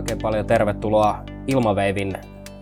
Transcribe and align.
Oikein 0.00 0.18
paljon 0.22 0.46
tervetuloa 0.46 1.18
Ilmaveivin 1.46 2.12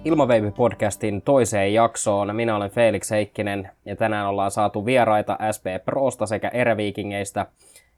Ilmaveivi-podcastin 0.04 1.22
toiseen 1.24 1.74
jaksoon. 1.74 2.36
Minä 2.36 2.56
olen 2.56 2.70
Felix 2.70 3.10
Heikkinen 3.10 3.70
ja 3.84 3.96
tänään 3.96 4.26
ollaan 4.26 4.50
saatu 4.50 4.86
vieraita 4.86 5.38
SP 5.56 5.66
Prosta 5.84 6.26
sekä 6.26 6.48
Eräviikingeistä. 6.48 7.46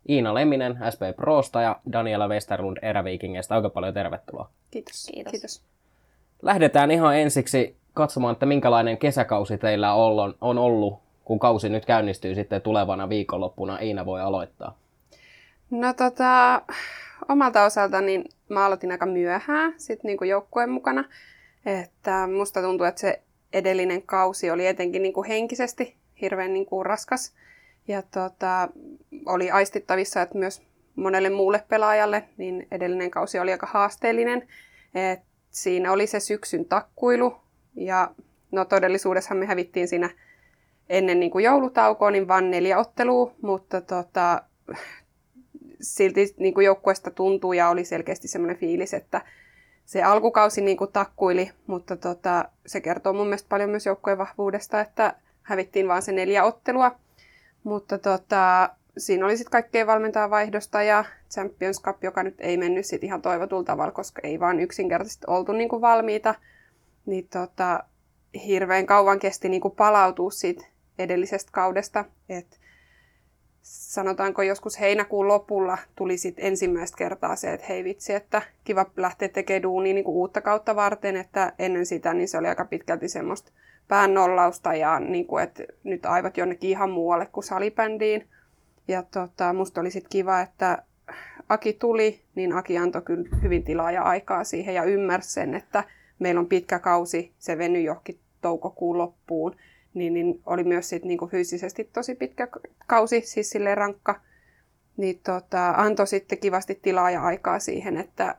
Iina 0.09 0.35
Leminen 0.35 0.79
SP 0.95 1.03
Prosta 1.17 1.61
ja 1.61 1.81
Daniela 1.93 2.29
Westerlund 2.29 2.77
Eräviikingeistä. 2.83 3.57
Oikein 3.57 3.71
paljon 3.73 3.95
tervetuloa. 3.95 4.49
Kiitos. 4.71 5.09
Kiitos. 5.15 5.31
Kiitos. 5.31 5.63
Lähdetään 6.43 6.91
ihan 6.91 7.17
ensiksi 7.17 7.77
katsomaan, 7.95 8.33
että 8.33 8.47
minkälainen 8.47 8.99
kesäkausi 8.99 9.59
teillä 9.59 9.95
on, 9.95 10.35
on 10.41 10.59
ollut, 10.59 10.99
kun 11.25 11.39
kausi 11.39 11.69
nyt 11.69 11.87
käynnistyy 11.87 12.35
sitten 12.35 12.63
tulevana 12.63 13.09
viikonloppuna. 13.09 13.79
Iina 13.79 14.07
voi 14.07 14.21
aloittaa. 14.21 14.80
No 15.71 15.95
tota, 15.95 16.63
omalta 17.29 17.65
osalta 17.65 18.01
niin 18.01 18.25
mä 18.49 18.67
aloitin 18.67 18.93
aika 18.93 19.07
myöhään 19.07 19.75
sit 19.77 20.05
niinku 20.05 20.25
joukkueen 20.25 20.71
mukana. 20.71 21.05
Että 21.67 22.27
musta 22.27 22.63
tuntuu, 22.63 22.87
että 22.87 23.01
se 23.01 23.23
edellinen 23.53 24.03
kausi 24.03 24.51
oli 24.51 24.67
etenkin 24.67 25.03
niinku 25.03 25.25
henkisesti 25.25 25.97
hirveän 26.21 26.53
niinku 26.53 26.85
raskas. 26.85 27.35
Ja 27.89 28.03
tota, 28.03 28.69
oli 29.27 29.51
aistittavissa, 29.51 30.23
että 30.23 30.39
myös 30.39 30.63
monelle 30.97 31.31
muulle 31.31 31.65
pelaajalle 31.69 32.25
niin 32.37 32.67
edellinen 32.71 33.11
kausi 33.11 33.39
oli 33.39 33.53
aika 33.53 33.67
haasteellinen. 33.71 34.49
Et 34.95 35.21
siinä 35.51 35.93
oli 35.93 36.07
se 36.07 36.21
syksyn 36.21 36.65
takkuilu 36.65 37.37
ja 37.75 38.11
no 38.53 38.65
todellisuudessa 38.65 39.35
me 39.35 39.47
hävittiin 39.47 39.89
siinä 39.89 40.11
ennen 40.89 41.21
niin 41.21 41.31
kuin 41.31 41.45
joulutaukoa 41.45 42.11
niin 42.11 42.29
vain 42.29 42.51
neljä 42.51 42.79
ottelua, 42.79 43.35
mutta 43.43 43.81
tota, 43.81 44.43
silti 45.81 46.35
niin 46.39 46.55
kuin 46.55 46.67
joukkueesta 46.67 47.11
tuntuu 47.11 47.53
ja 47.53 47.69
oli 47.69 47.85
selkeästi 47.85 48.29
semmoinen 48.29 48.57
fiilis, 48.57 48.95
että 48.95 49.21
se 49.85 50.03
alkukausi 50.03 50.61
niin 50.61 50.77
kuin 50.77 50.93
takkuili, 50.93 51.51
mutta 51.67 51.97
tota, 51.97 52.45
se 52.67 52.81
kertoo 52.81 53.13
mun 53.13 53.27
mielestä 53.27 53.49
paljon 53.49 53.71
myös 53.71 53.87
joukkueen 53.87 54.19
vahvuudesta, 54.19 54.81
että 54.81 55.15
hävittiin 55.43 55.89
vain 55.89 56.03
se 56.03 56.13
neljä 56.13 56.45
ottelua. 56.45 56.99
Mutta 57.65 57.99
tota, 57.99 58.71
siinä 58.99 59.25
oli 59.25 59.37
sitten 59.37 59.51
kaikkea 59.51 59.87
valmentaa 59.87 60.31
vaihdosta 60.31 60.83
ja 60.83 61.05
Champions 61.31 61.83
Cup, 61.83 62.05
joka 62.05 62.23
nyt 62.23 62.35
ei 62.39 62.57
mennyt 62.57 62.87
sit 62.87 63.05
ihan 63.05 63.23
toivotulla 63.23 63.65
tavalla, 63.65 63.93
koska 63.93 64.21
ei 64.25 64.41
vaan 64.41 64.61
yksinkertaisesti 64.61 65.25
oltu 65.27 65.53
niin 65.53 65.69
kuin 65.69 65.83
valmiita. 65.83 66.35
Niin 67.07 67.29
tota, 67.29 67.85
hirveän 68.47 68.87
kauan 68.87 69.19
kesti 69.19 69.49
niin 69.49 69.61
kuin 69.61 69.77
palautua 69.77 70.31
siitä 70.31 70.67
edellisestä 70.99 71.51
kaudesta. 71.53 72.05
Et 72.29 72.60
sanotaanko 73.71 74.43
joskus 74.43 74.81
heinäkuun 74.81 75.29
lopulla 75.29 75.79
tuli 75.97 76.19
sit 76.19 76.35
ensimmäistä 76.39 76.97
kertaa 76.97 77.37
se, 77.37 77.53
että 77.53 77.67
hei 77.69 77.85
vitsi, 77.85 78.15
että 78.15 78.43
kiva 78.65 78.87
lähteä 78.97 79.29
tekemään 79.29 79.63
duunia 79.63 79.95
niin 79.95 80.05
kuin 80.05 80.17
uutta 80.17 80.41
kautta 80.41 80.77
varten, 80.77 81.17
että 81.17 81.53
ennen 81.59 81.87
sitä 81.87 82.15
niin 82.15 82.29
se 82.29 82.39
oli 82.39 82.49
aika 82.49 82.65
pitkälti 82.65 83.09
semmoista 83.09 83.53
pään 83.89 84.15
nollausta 84.15 84.75
ja 84.75 85.01
niin 85.01 85.27
kuin, 85.27 85.45
että 85.45 85.63
nyt 85.85 86.07
aivot 86.07 86.37
jonnekin 86.37 86.71
ihan 86.71 86.91
muualle 86.91 87.27
kuin 87.27 87.45
salibändiin. 87.45 88.27
Ja 88.89 89.03
tota, 89.03 89.53
musta 89.53 89.81
oli 89.81 89.91
sitten 89.91 90.11
kiva, 90.11 90.41
että 90.41 90.83
Aki 91.49 91.73
tuli, 91.73 92.21
niin 92.35 92.53
Aki 92.53 92.79
antoi 92.79 93.03
kyllä 93.03 93.29
hyvin 93.43 93.65
tilaa 93.65 93.93
ja 93.93 94.03
aikaa 94.03 94.45
siihen 94.45 94.75
ja 94.75 94.85
ymmärsi 94.85 95.33
sen, 95.33 95.55
että 95.55 95.85
meillä 96.19 96.39
on 96.39 96.47
pitkä 96.47 96.79
kausi, 96.79 97.33
se 97.39 97.59
venyi 97.59 97.85
johonkin 97.85 98.19
toukokuun 98.41 98.99
loppuun, 98.99 99.57
niin, 99.95 100.15
niin 100.15 100.41
oli 100.47 100.65
myös 100.65 100.89
sit 100.89 101.05
niinku 101.05 101.27
fyysisesti 101.27 101.85
tosi 101.85 102.15
pitkä 102.15 102.49
kausi, 102.87 103.21
siis 103.21 103.51
silleen 103.51 103.77
rankka, 103.77 104.21
niin 104.97 105.21
tota, 105.25 105.71
antoi 105.71 106.07
sitten 106.07 106.39
kivasti 106.39 106.79
tilaa 106.83 107.11
ja 107.11 107.23
aikaa 107.23 107.59
siihen, 107.59 107.97
että 107.97 108.37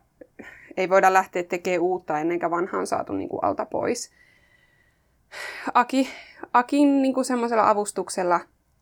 ei 0.78 0.90
voida 0.90 1.14
lähteä 1.14 1.44
tekemään 1.44 1.82
uutta 1.82 2.20
ennen 2.20 2.40
kuin 2.40 2.52
vanha 2.52 2.78
on 2.78 2.88
saatu 2.88 3.14
niinku 3.14 3.38
alta 3.38 3.66
pois. 3.66 4.12
Aki, 5.74 6.10
Akin 6.54 7.02
niinku 7.02 7.24
semmoisella 7.24 7.70
avustuksella 7.70 8.40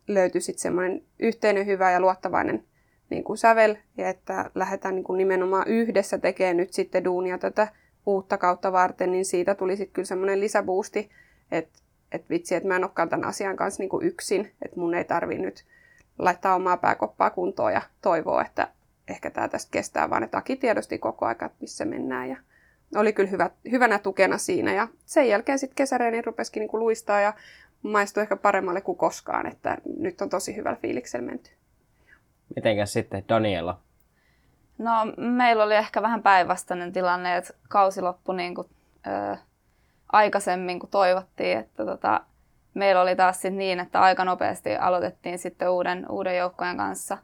löytyi 0.08 0.42
sitten 0.42 0.62
semmoinen 0.62 1.04
yhteinen 1.20 1.66
hyvä 1.66 1.92
ja 1.92 2.00
luottavainen 2.00 2.64
niin 3.10 3.24
kuin 3.24 3.38
sävel, 3.38 3.76
ja 3.98 4.10
että 4.10 4.52
lähdetään 4.56 4.96
niin 4.96 5.04
kuin 5.04 5.18
nimenomaan 5.18 5.68
yhdessä 5.68 6.18
tekemään 6.18 6.58
nyt 6.58 6.74
sitten 6.74 7.04
duunia 7.04 7.38
tätä 7.38 7.68
uutta 8.06 8.38
kautta 8.38 8.72
varten, 8.72 9.12
niin 9.12 9.26
siitä 9.26 9.56
tuli 9.56 9.78
sitten 9.78 9.94
kyllä 9.94 10.06
semmoinen 10.06 10.40
lisäboosti, 10.40 11.10
että 11.52 11.80
et 12.12 12.30
vitsi, 12.30 12.56
että 12.56 12.68
mä 12.68 12.75
en 12.75 12.84
olekaan 12.84 13.09
tämän 13.09 13.30
asian 13.30 13.56
kanssa 13.56 13.84
niin 13.84 13.90
kuin 13.90 14.06
yksin, 14.06 14.52
että 14.62 14.80
mun 14.80 14.94
ei 14.94 15.03
tarvi 15.03 15.38
nyt 15.38 15.66
laittaa 16.20 16.56
omaa 16.56 16.78
pääkoppaa 16.78 17.30
kuntoon 17.30 17.74
ja 17.74 17.81
toivoa, 18.02 18.42
että 18.42 18.68
ehkä 19.08 19.30
tämä 19.30 19.47
tästä 19.47 19.72
kestää, 19.72 20.09
vaan 20.09 20.24
että 20.24 20.38
Aki 20.38 20.56
tiedosti 20.56 20.98
koko 20.98 21.25
ajan, 21.25 21.31
että 21.46 21.58
missä 21.62 21.86
mennään 21.86 22.30
ja 22.30 22.38
oli 22.96 23.14
kyllä 23.14 23.30
hyvä, 23.30 23.50
hyvänä 23.72 24.00
tukena 24.00 24.38
siinä 24.38 24.74
ja 24.74 24.88
sen 25.06 25.30
jälkeen 25.30 25.59
sitten 25.59 25.75
kesäreeni 25.75 26.22
rupesikin 26.22 26.62
niin 26.62 26.69
kuin 26.69 26.80
luistaa 26.80 27.22
ja 27.22 27.34
maistui 27.84 28.24
ehkä 28.24 28.36
paremmalle 28.36 28.81
kuin 28.81 28.98
koskaan, 28.98 29.46
että 29.46 29.78
nyt 29.98 30.22
on 30.22 30.30
tosi 30.30 30.56
hyvällä 30.56 30.80
fiiliksellä 30.81 31.25
menty. 31.25 31.52
Mitenkäs 32.56 32.94
sitten 32.94 33.24
Daniela? 33.30 33.80
No 34.78 34.94
meillä 35.18 35.64
oli 35.64 35.75
ehkä 35.75 36.02
vähän 36.02 36.24
päinvastainen 36.24 36.94
tilanne, 36.94 37.38
että 37.38 37.53
kausi 37.69 38.02
loppui 38.02 38.36
niin 38.36 38.56
kuin, 38.56 38.68
ö, 39.08 39.38
aikaisemmin 40.12 40.80
kuin 40.80 40.90
toivottiin. 40.90 41.58
Että 41.58 41.86
tota, 41.86 42.22
meillä 42.74 43.02
oli 43.02 43.16
taas 43.16 43.42
sit 43.42 43.53
niin, 43.53 43.80
että 43.80 44.02
aika 44.02 44.25
nopeasti 44.25 44.75
aloitettiin 44.75 45.40
sitten 45.40 45.70
uuden, 45.70 46.06
uuden 46.09 46.38
joukkojen 46.38 46.78
kanssa 46.78 47.18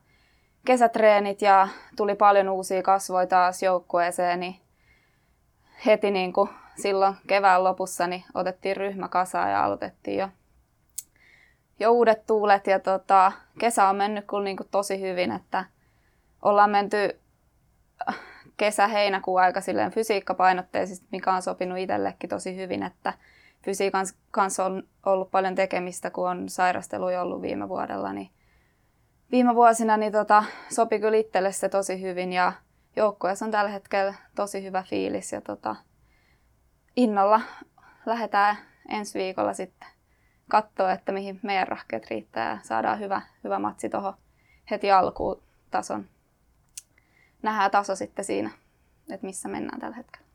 kesätreenit 0.66 1.42
ja 1.42 1.68
tuli 1.96 2.16
paljon 2.16 2.50
uusia 2.50 2.84
kasvoja 2.84 3.28
taas 3.28 3.64
joukkueeseen, 3.64 4.40
niin 4.40 4.56
heti 5.86 6.12
niin 6.12 6.34
kuin 6.34 6.50
silloin 6.76 7.16
kevään 7.28 7.64
lopussa 7.64 8.08
niin 8.08 8.24
otettiin 8.34 8.78
ryhmä 8.78 9.08
kasaan 9.08 9.52
ja 9.52 9.64
aloitettiin 9.64 10.18
jo, 10.18 10.30
jo 11.80 11.92
uudet 11.92 12.26
tuulet. 12.26 12.68
Ja 12.68 12.80
tota, 12.80 13.32
kesä 13.60 13.88
on 13.88 13.96
mennyt 13.96 14.26
kyllä 14.30 14.44
niin 14.44 14.58
kuin 14.58 14.70
tosi 14.72 15.02
hyvin, 15.02 15.32
että 15.32 15.66
ollaan 16.42 16.70
menty 16.70 17.20
kesä-heinäkuun 18.58 19.42
aika 19.42 19.62
silleen 19.62 19.92
fysiikkapainotteisesti, 19.92 21.08
mikä 21.12 21.34
on 21.34 21.42
sopinut 21.42 21.78
itsellekin 21.78 22.30
tosi 22.30 22.56
hyvin, 22.56 22.84
että 22.84 23.14
fysiikan 23.66 24.06
kanssa 24.32 24.66
on 24.66 24.84
ollut 25.06 25.32
paljon 25.32 25.56
tekemistä, 25.56 26.10
kun 26.10 26.30
on 26.30 26.50
sairastelu 26.50 27.06
ollut 27.06 27.42
viime 27.42 27.70
vuodella, 27.70 28.14
niin 28.14 28.30
viime 29.32 29.56
vuosina 29.56 29.98
niin 29.98 30.12
tota, 30.12 30.44
sopi 30.70 31.00
kyllä 31.00 31.18
itselle 31.18 31.52
se 31.52 31.70
tosi 31.70 32.02
hyvin 32.02 32.34
ja 32.34 32.54
joukkueessa 32.96 33.46
on 33.46 33.52
tällä 33.52 33.70
hetkellä 33.70 34.14
tosi 34.36 34.64
hyvä 34.64 34.84
fiilis 34.84 35.34
ja 35.34 35.42
tota, 35.42 35.76
innolla 36.96 37.42
lähdetään 38.06 38.58
ensi 38.90 39.20
viikolla 39.20 39.54
sitten 39.54 39.88
katsoa, 40.50 40.92
että 40.92 41.12
mihin 41.12 41.40
meidän 41.44 41.68
rahkeet 41.68 42.10
riittää 42.10 42.50
ja 42.50 42.58
saadaan 42.64 43.00
hyvä, 43.00 43.22
hyvä 43.44 43.60
matsi 43.60 43.90
tuohon 43.90 44.14
heti 44.72 44.92
alkuun 44.92 45.44
tason. 45.72 46.06
Nähdään 47.46 47.72
taso 47.72 47.96
sitten 47.96 48.26
siinä, 48.26 48.50
että 49.10 49.28
missä 49.28 49.50
mennään 49.50 49.80
tällä 49.80 49.96
hetkellä. 49.96 50.26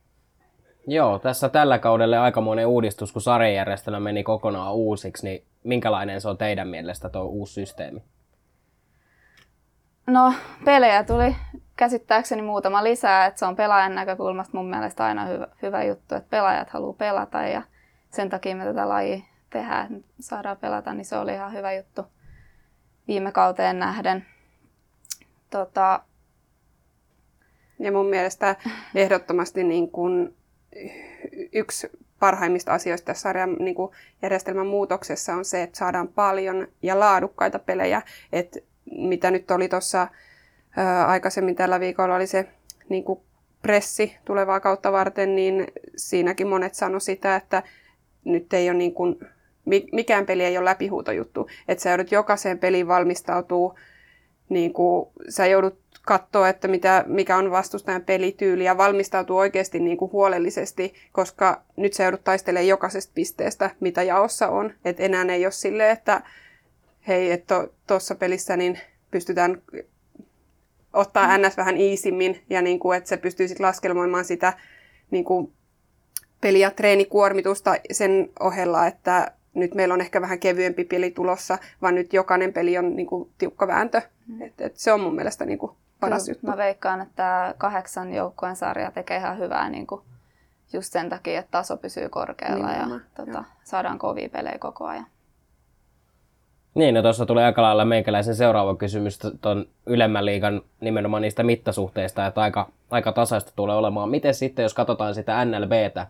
Joo, 0.86 1.18
tässä 1.18 1.48
tällä 1.48 1.78
kaudella 1.78 2.22
aikamoinen 2.22 2.66
uudistus, 2.66 3.12
kun 3.12 3.22
sarjajärjestelmä 3.22 4.00
meni 4.00 4.22
kokonaan 4.22 4.74
uusiksi, 4.74 5.26
niin 5.26 5.44
minkälainen 5.64 6.20
se 6.20 6.28
on 6.28 6.38
teidän 6.38 6.68
mielestä 6.68 7.08
tuo 7.08 7.22
uusi 7.22 7.52
systeemi? 7.52 8.02
No, 10.06 10.34
pelejä 10.64 11.04
tuli 11.04 11.36
käsittääkseni 11.76 12.42
muutama 12.42 12.84
lisää, 12.84 13.26
että 13.26 13.38
se 13.38 13.46
on 13.46 13.56
pelaajan 13.56 13.94
näkökulmasta 13.94 14.56
mun 14.56 14.70
mielestä 14.70 15.04
aina 15.04 15.24
hyvä, 15.24 15.46
hyvä 15.62 15.84
juttu, 15.84 16.14
että 16.14 16.30
pelaajat 16.30 16.70
haluaa 16.70 16.92
pelata 16.92 17.42
ja 17.42 17.62
sen 18.10 18.30
takia 18.30 18.56
me 18.56 18.64
tätä 18.64 18.88
lajia 18.88 19.20
tehdään, 19.50 19.96
että 19.96 20.12
saadaan 20.20 20.56
pelata, 20.56 20.94
niin 20.94 21.04
se 21.04 21.16
oli 21.16 21.34
ihan 21.34 21.52
hyvä 21.52 21.72
juttu 21.72 22.02
viime 23.08 23.32
kauteen 23.32 23.78
nähden. 23.78 24.26
Tota... 25.50 26.00
Ja 27.80 27.92
mun 27.92 28.06
mielestä 28.06 28.56
ehdottomasti 28.94 29.64
niin 29.64 29.90
kuin 29.90 30.34
yksi 31.52 31.90
parhaimmista 32.20 32.74
asioista 32.74 33.06
tässä 33.06 33.22
sarjan 33.22 33.56
niin 33.58 33.74
kuin 33.74 33.92
järjestelmän 34.22 34.66
muutoksessa 34.66 35.34
on 35.34 35.44
se, 35.44 35.62
että 35.62 35.78
saadaan 35.78 36.08
paljon 36.08 36.68
ja 36.82 37.00
laadukkaita 37.00 37.58
pelejä. 37.58 38.02
Et 38.32 38.64
mitä 38.90 39.30
nyt 39.30 39.50
oli 39.50 39.68
tuossa 39.68 40.08
aikaisemmin 41.06 41.56
tällä 41.56 41.80
viikolla 41.80 42.16
oli 42.16 42.26
se 42.26 42.48
niin 42.88 43.04
kuin 43.04 43.20
pressi 43.62 44.16
tulevaa 44.24 44.60
kautta 44.60 44.92
varten, 44.92 45.36
niin 45.36 45.66
siinäkin 45.96 46.48
monet 46.48 46.74
sano 46.74 47.00
sitä, 47.00 47.36
että 47.36 47.62
nyt 48.24 48.52
ei 48.52 48.70
ole 48.70 48.78
niin 48.78 48.94
kuin, 48.94 49.16
mikään 49.92 50.26
peli 50.26 50.44
ei 50.44 50.58
ole 50.58 50.64
läpihuutojuttu. 50.64 51.48
Että 51.68 51.82
sä 51.82 51.90
joudut 51.90 52.12
jokaiseen 52.12 52.58
peliin 52.58 52.88
valmistautuu, 52.88 53.78
niin 54.50 54.72
kuin, 54.72 55.08
sä 55.28 55.46
joudut 55.46 55.78
katsoa, 56.02 56.48
että 56.48 56.68
mitä, 56.68 57.04
mikä 57.06 57.36
on 57.36 57.50
vastustajan 57.50 58.02
pelityyli 58.02 58.64
ja 58.64 58.76
valmistautuu 58.76 59.38
oikeasti 59.38 59.78
niin 59.78 59.96
kuin 59.96 60.12
huolellisesti, 60.12 60.94
koska 61.12 61.62
nyt 61.76 61.92
sä 61.92 62.02
joudut 62.02 62.24
taistelemaan 62.24 62.68
jokaisesta 62.68 63.12
pisteestä, 63.14 63.70
mitä 63.80 64.02
jaossa 64.02 64.48
on. 64.48 64.72
Et 64.84 65.00
enää 65.00 65.24
ei 65.24 65.46
ole 65.46 65.52
silleen, 65.52 65.90
että 65.90 66.22
hei, 67.08 67.30
että 67.30 67.68
tuossa 67.86 68.14
pelissä 68.14 68.56
niin 68.56 68.78
pystytään 69.10 69.62
ottaa 70.92 71.38
NS 71.38 71.56
vähän 71.56 71.76
iisimmin 71.76 72.42
ja 72.50 72.62
niin 72.62 72.78
kuin, 72.78 72.98
että 72.98 73.08
se 73.08 73.16
pystyy 73.16 73.48
sitten 73.48 73.66
laskelmoimaan 73.66 74.24
sitä 74.24 74.52
niin 75.10 75.24
kuin 75.24 75.52
peli- 76.40 76.60
ja 76.60 76.70
treenikuormitusta 76.70 77.76
sen 77.92 78.30
ohella, 78.40 78.86
että 78.86 79.32
nyt 79.54 79.74
meillä 79.74 79.94
on 79.94 80.00
ehkä 80.00 80.20
vähän 80.20 80.38
kevyempi 80.38 80.84
peli 80.84 81.10
tulossa, 81.10 81.58
vaan 81.82 81.94
nyt 81.94 82.12
jokainen 82.12 82.52
peli 82.52 82.78
on 82.78 82.96
niin 82.96 83.06
kuin, 83.06 83.30
tiukka 83.38 83.66
vääntö. 83.66 84.02
Mm. 84.30 84.42
Et, 84.42 84.60
et 84.60 84.76
se 84.76 84.92
on 84.92 85.00
mun 85.00 85.14
mielestä 85.14 85.44
niin 85.44 85.58
kuin, 85.58 85.72
paras 86.00 86.24
Kyllä, 86.24 86.34
juttu. 86.34 86.46
Mä 86.46 86.56
veikkaan, 86.56 87.00
että 87.00 87.54
kahdeksan 87.58 88.14
joukkueen 88.14 88.56
sarja 88.56 88.90
tekee 88.90 89.16
ihan 89.16 89.38
hyvää 89.38 89.70
niin 89.70 89.86
kuin 89.86 90.02
just 90.72 90.92
sen 90.92 91.08
takia, 91.08 91.40
että 91.40 91.50
taso 91.50 91.76
pysyy 91.76 92.08
korkealla 92.08 92.66
Nimenomaan, 92.66 93.02
ja 93.16 93.24
tota, 93.24 93.44
saadaan 93.64 93.98
kovia 93.98 94.28
pelejä 94.28 94.58
koko 94.58 94.86
ajan. 94.86 95.06
Niin, 96.74 96.94
no 96.94 97.02
tuossa 97.02 97.26
tulee 97.26 97.44
aika 97.44 97.62
lailla 97.62 97.84
meikäläisen 97.84 98.34
seuraava 98.34 98.76
kysymys 98.76 99.18
tuon 99.40 99.66
ylemmän 99.86 100.26
liigan 100.26 100.62
nimenomaan 100.80 101.22
niistä 101.22 101.42
mittasuhteista, 101.42 102.26
että 102.26 102.40
aika, 102.40 102.68
aika 102.90 103.12
tasaista 103.12 103.52
tulee 103.56 103.76
olemaan. 103.76 104.10
Miten 104.10 104.34
sitten, 104.34 104.62
jos 104.62 104.74
katsotaan 104.74 105.14
sitä 105.14 105.44
NLBtä, 105.44 106.06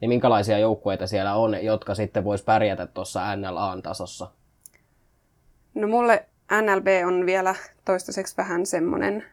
niin 0.00 0.08
minkälaisia 0.08 0.58
joukkueita 0.58 1.06
siellä 1.06 1.34
on, 1.34 1.64
jotka 1.64 1.94
sitten 1.94 2.24
vois 2.24 2.42
pärjätä 2.42 2.86
tuossa 2.86 3.36
NLA-tasossa? 3.36 4.28
No 5.74 5.88
mulle 5.88 6.26
NLB 6.50 6.86
on 7.06 7.26
vielä 7.26 7.54
toistaiseksi 7.84 8.36
vähän 8.36 8.66
semmoinen 8.66 9.24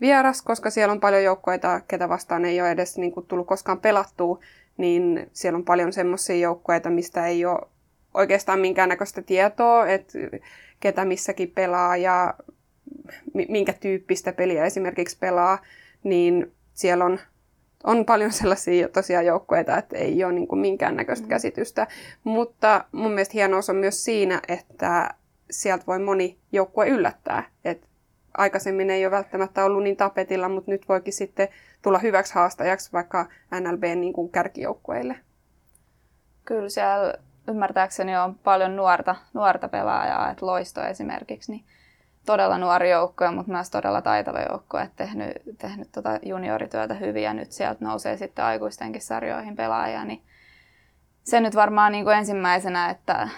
vieras, 0.00 0.42
koska 0.42 0.70
siellä 0.70 0.92
on 0.92 1.00
paljon 1.00 1.24
joukkueita, 1.24 1.80
ketä 1.88 2.08
vastaan 2.08 2.44
ei 2.44 2.60
ole 2.60 2.70
edes 2.70 2.98
niin 2.98 3.12
kuin, 3.12 3.26
tullut 3.26 3.46
koskaan 3.46 3.80
pelattua, 3.80 4.38
niin 4.76 5.30
siellä 5.32 5.56
on 5.56 5.64
paljon 5.64 5.92
semmoisia 5.92 6.36
joukkueita, 6.36 6.90
mistä 6.90 7.26
ei 7.26 7.44
ole 7.44 7.60
oikeastaan 8.14 8.60
minkäännäköistä 8.60 9.22
tietoa, 9.22 9.86
että 9.86 10.18
ketä 10.80 11.04
missäkin 11.04 11.50
pelaa 11.50 11.96
ja 11.96 12.34
mi- 13.34 13.46
minkä 13.48 13.72
tyyppistä 13.72 14.32
peliä 14.32 14.64
esimerkiksi 14.64 15.18
pelaa, 15.20 15.58
niin 16.02 16.52
siellä 16.74 17.04
on, 17.04 17.20
on 17.84 18.04
paljon 18.04 18.32
sellaisia 18.32 18.88
tosiaan 18.88 19.26
joukkueita, 19.26 19.78
että 19.78 19.96
ei 19.96 20.24
ole 20.24 20.32
niin 20.32 20.48
kuin 20.48 20.58
minkäännäköistä 20.58 21.26
mm. 21.26 21.28
käsitystä. 21.28 21.86
Mutta 22.24 22.84
mun 22.92 23.10
mielestä 23.10 23.32
hienous 23.34 23.70
on 23.70 23.76
myös 23.76 24.04
siinä, 24.04 24.40
että 24.48 25.14
sieltä 25.50 25.86
voi 25.86 25.98
moni 25.98 26.38
joukkue 26.52 26.88
yllättää. 26.88 27.42
Et 27.64 27.88
aikaisemmin 28.36 28.90
ei 28.90 29.06
ole 29.06 29.10
välttämättä 29.10 29.64
ollut 29.64 29.82
niin 29.82 29.96
tapetilla, 29.96 30.48
mutta 30.48 30.70
nyt 30.70 30.88
voikin 30.88 31.12
sitten 31.12 31.48
tulla 31.82 31.98
hyväksi 31.98 32.34
haastajaksi 32.34 32.92
vaikka 32.92 33.26
NLB 33.60 33.82
niin 33.82 34.12
kuin 34.12 34.30
kärkijoukkueille. 34.30 35.16
Kyllä 36.44 36.68
siellä 36.68 37.14
ymmärtääkseni 37.48 38.16
on 38.16 38.34
paljon 38.34 38.76
nuorta, 38.76 39.16
nuorta 39.34 39.68
pelaajaa, 39.68 40.30
että 40.30 40.46
Loisto 40.46 40.84
esimerkiksi, 40.84 41.52
niin 41.52 41.64
todella 42.26 42.58
nuori 42.58 42.90
joukko, 42.90 43.32
mutta 43.32 43.52
myös 43.52 43.70
todella 43.70 44.02
taitava 44.02 44.40
joukko, 44.50 44.78
että 44.78 44.96
tehnyt, 44.96 45.32
tehnyt 45.58 45.88
tota 45.92 46.18
juniorityötä 46.22 46.94
hyvin 46.94 47.22
ja 47.22 47.34
nyt 47.34 47.52
sieltä 47.52 47.84
nousee 47.84 48.16
sitten 48.16 48.44
aikuistenkin 48.44 49.02
sarjoihin 49.02 49.56
pelaajia, 49.56 50.04
niin 50.04 50.22
se 51.22 51.40
nyt 51.40 51.54
varmaan 51.54 51.92
niin 51.92 52.04
kuin 52.04 52.16
ensimmäisenä, 52.16 52.90
että, 52.90 53.28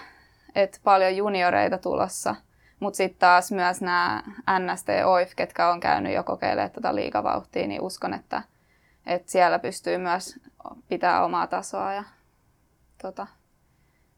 että 0.55 0.79
paljon 0.83 1.17
junioreita 1.17 1.77
tulossa, 1.77 2.35
mutta 2.79 2.97
sitten 2.97 3.19
taas 3.19 3.51
myös 3.51 3.81
nämä 3.81 4.23
NST 4.59 4.87
OIF, 5.05 5.31
ketkä 5.35 5.69
on 5.69 5.79
käynyt 5.79 6.13
jo 6.13 6.23
kokeilemaan 6.23 6.71
tuota 6.71 6.95
liigavauhtia, 6.95 7.67
niin 7.67 7.81
uskon, 7.81 8.13
että, 8.13 8.41
että 9.05 9.31
siellä 9.31 9.59
pystyy 9.59 9.97
myös 9.97 10.39
pitää 10.89 11.25
omaa 11.25 11.47
tasoa 11.47 11.93
ja 11.93 12.03
tota, 13.01 13.27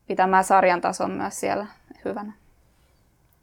pitämään 0.07 0.43
sarjan 0.43 0.81
tason 0.81 1.11
myös 1.11 1.39
siellä 1.39 1.65
hyvänä. 2.05 2.33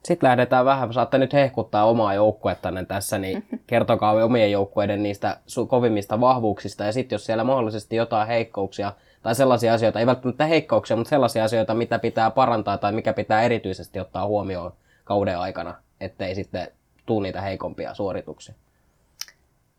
Sitten 0.04 0.26
lähdetään 0.26 0.64
vähän, 0.64 0.92
saatte 0.92 1.18
nyt 1.18 1.32
hehkuttaa 1.32 1.84
omaa 1.84 2.14
joukkuettanne 2.14 2.84
tässä, 2.84 3.18
niin 3.18 3.44
kertokaa 3.66 4.12
omien 4.12 4.52
joukkueiden 4.52 5.02
niistä 5.02 5.36
kovimmista 5.68 6.20
vahvuuksista. 6.20 6.84
Ja 6.84 6.92
sitten 6.92 7.14
jos 7.14 7.26
siellä 7.26 7.44
mahdollisesti 7.44 7.96
jotain 7.96 8.28
heikkouksia 8.28 8.92
tai 9.22 9.34
sellaisia 9.34 9.74
asioita, 9.74 10.00
ei 10.00 10.06
välttämättä 10.06 10.46
heikkouksia, 10.46 10.96
mutta 10.96 11.10
sellaisia 11.10 11.44
asioita, 11.44 11.74
mitä 11.74 11.98
pitää 11.98 12.30
parantaa 12.30 12.78
tai 12.78 12.92
mikä 12.92 13.12
pitää 13.12 13.42
erityisesti 13.42 14.00
ottaa 14.00 14.26
huomioon 14.26 14.72
kauden 15.04 15.38
aikana, 15.38 15.74
ettei 16.00 16.34
sitten 16.34 16.68
tule 17.06 17.22
niitä 17.22 17.40
heikompia 17.40 17.94
suorituksia. 17.94 18.54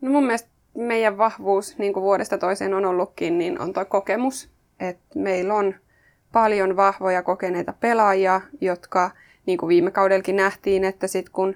No 0.02 0.12
mun 0.12 0.24
mielestä 0.24 0.50
meidän 0.78 1.18
vahvuus, 1.18 1.78
niin 1.78 1.94
kuin 1.94 2.04
vuodesta 2.04 2.38
toiseen 2.38 2.74
on 2.74 2.86
ollutkin, 2.86 3.38
niin 3.38 3.62
on 3.62 3.74
tuo 3.74 3.86
kokemus. 3.86 4.50
Et 4.80 5.00
meillä 5.16 5.54
on 5.54 5.76
paljon 6.32 6.76
vahvoja 6.76 7.24
kokeneita 7.24 7.74
pelaajia, 7.80 8.42
jotka 8.62 9.12
niin 9.46 9.58
kuin 9.58 9.68
viime 9.68 9.92
kaudellakin 9.92 10.36
nähtiin, 10.36 10.84
että 10.84 11.08
sit 11.08 11.30
kun 11.30 11.56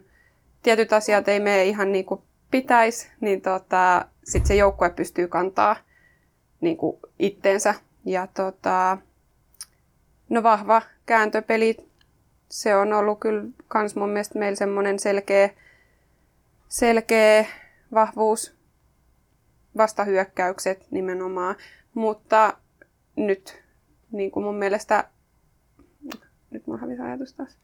tietyt 0.64 0.94
asiat 0.94 1.28
ei 1.28 1.40
mene 1.40 1.66
ihan 1.66 1.92
niin 1.92 2.06
kuin 2.06 2.22
pitäisi, 2.52 3.12
niin 3.22 3.42
tota, 3.42 4.06
sit 4.24 4.46
se 4.46 4.56
joukkue 4.56 4.90
pystyy 4.90 5.28
kantaa 5.28 5.76
niin 6.62 6.78
kuin 6.78 6.98
itteensä. 7.20 7.76
Ja 8.06 8.28
tota, 8.34 8.98
no 10.30 10.44
vahva 10.44 10.82
kääntöpeli, 11.06 11.78
se 12.50 12.76
on 12.76 12.94
ollut 12.94 13.20
kyllä 13.20 13.44
kans 13.68 13.96
mun 13.96 14.10
mielestä 14.10 14.40
meillä 14.40 14.56
semmoinen 14.56 15.00
selkeä, 15.00 15.50
selkeä 16.68 17.46
vahvuus, 17.94 18.56
vastahyökkäykset 19.78 20.86
nimenomaan, 20.92 21.56
mutta 21.94 22.54
nyt 23.16 23.64
niin 24.12 24.32
kuin 24.32 24.44
mun 24.44 24.56
mielestä, 24.56 25.04
nyt 26.52 26.68
mulla 26.68 26.82
hävisi 26.82 27.02
ajatus 27.02 27.34
taas. 27.34 27.58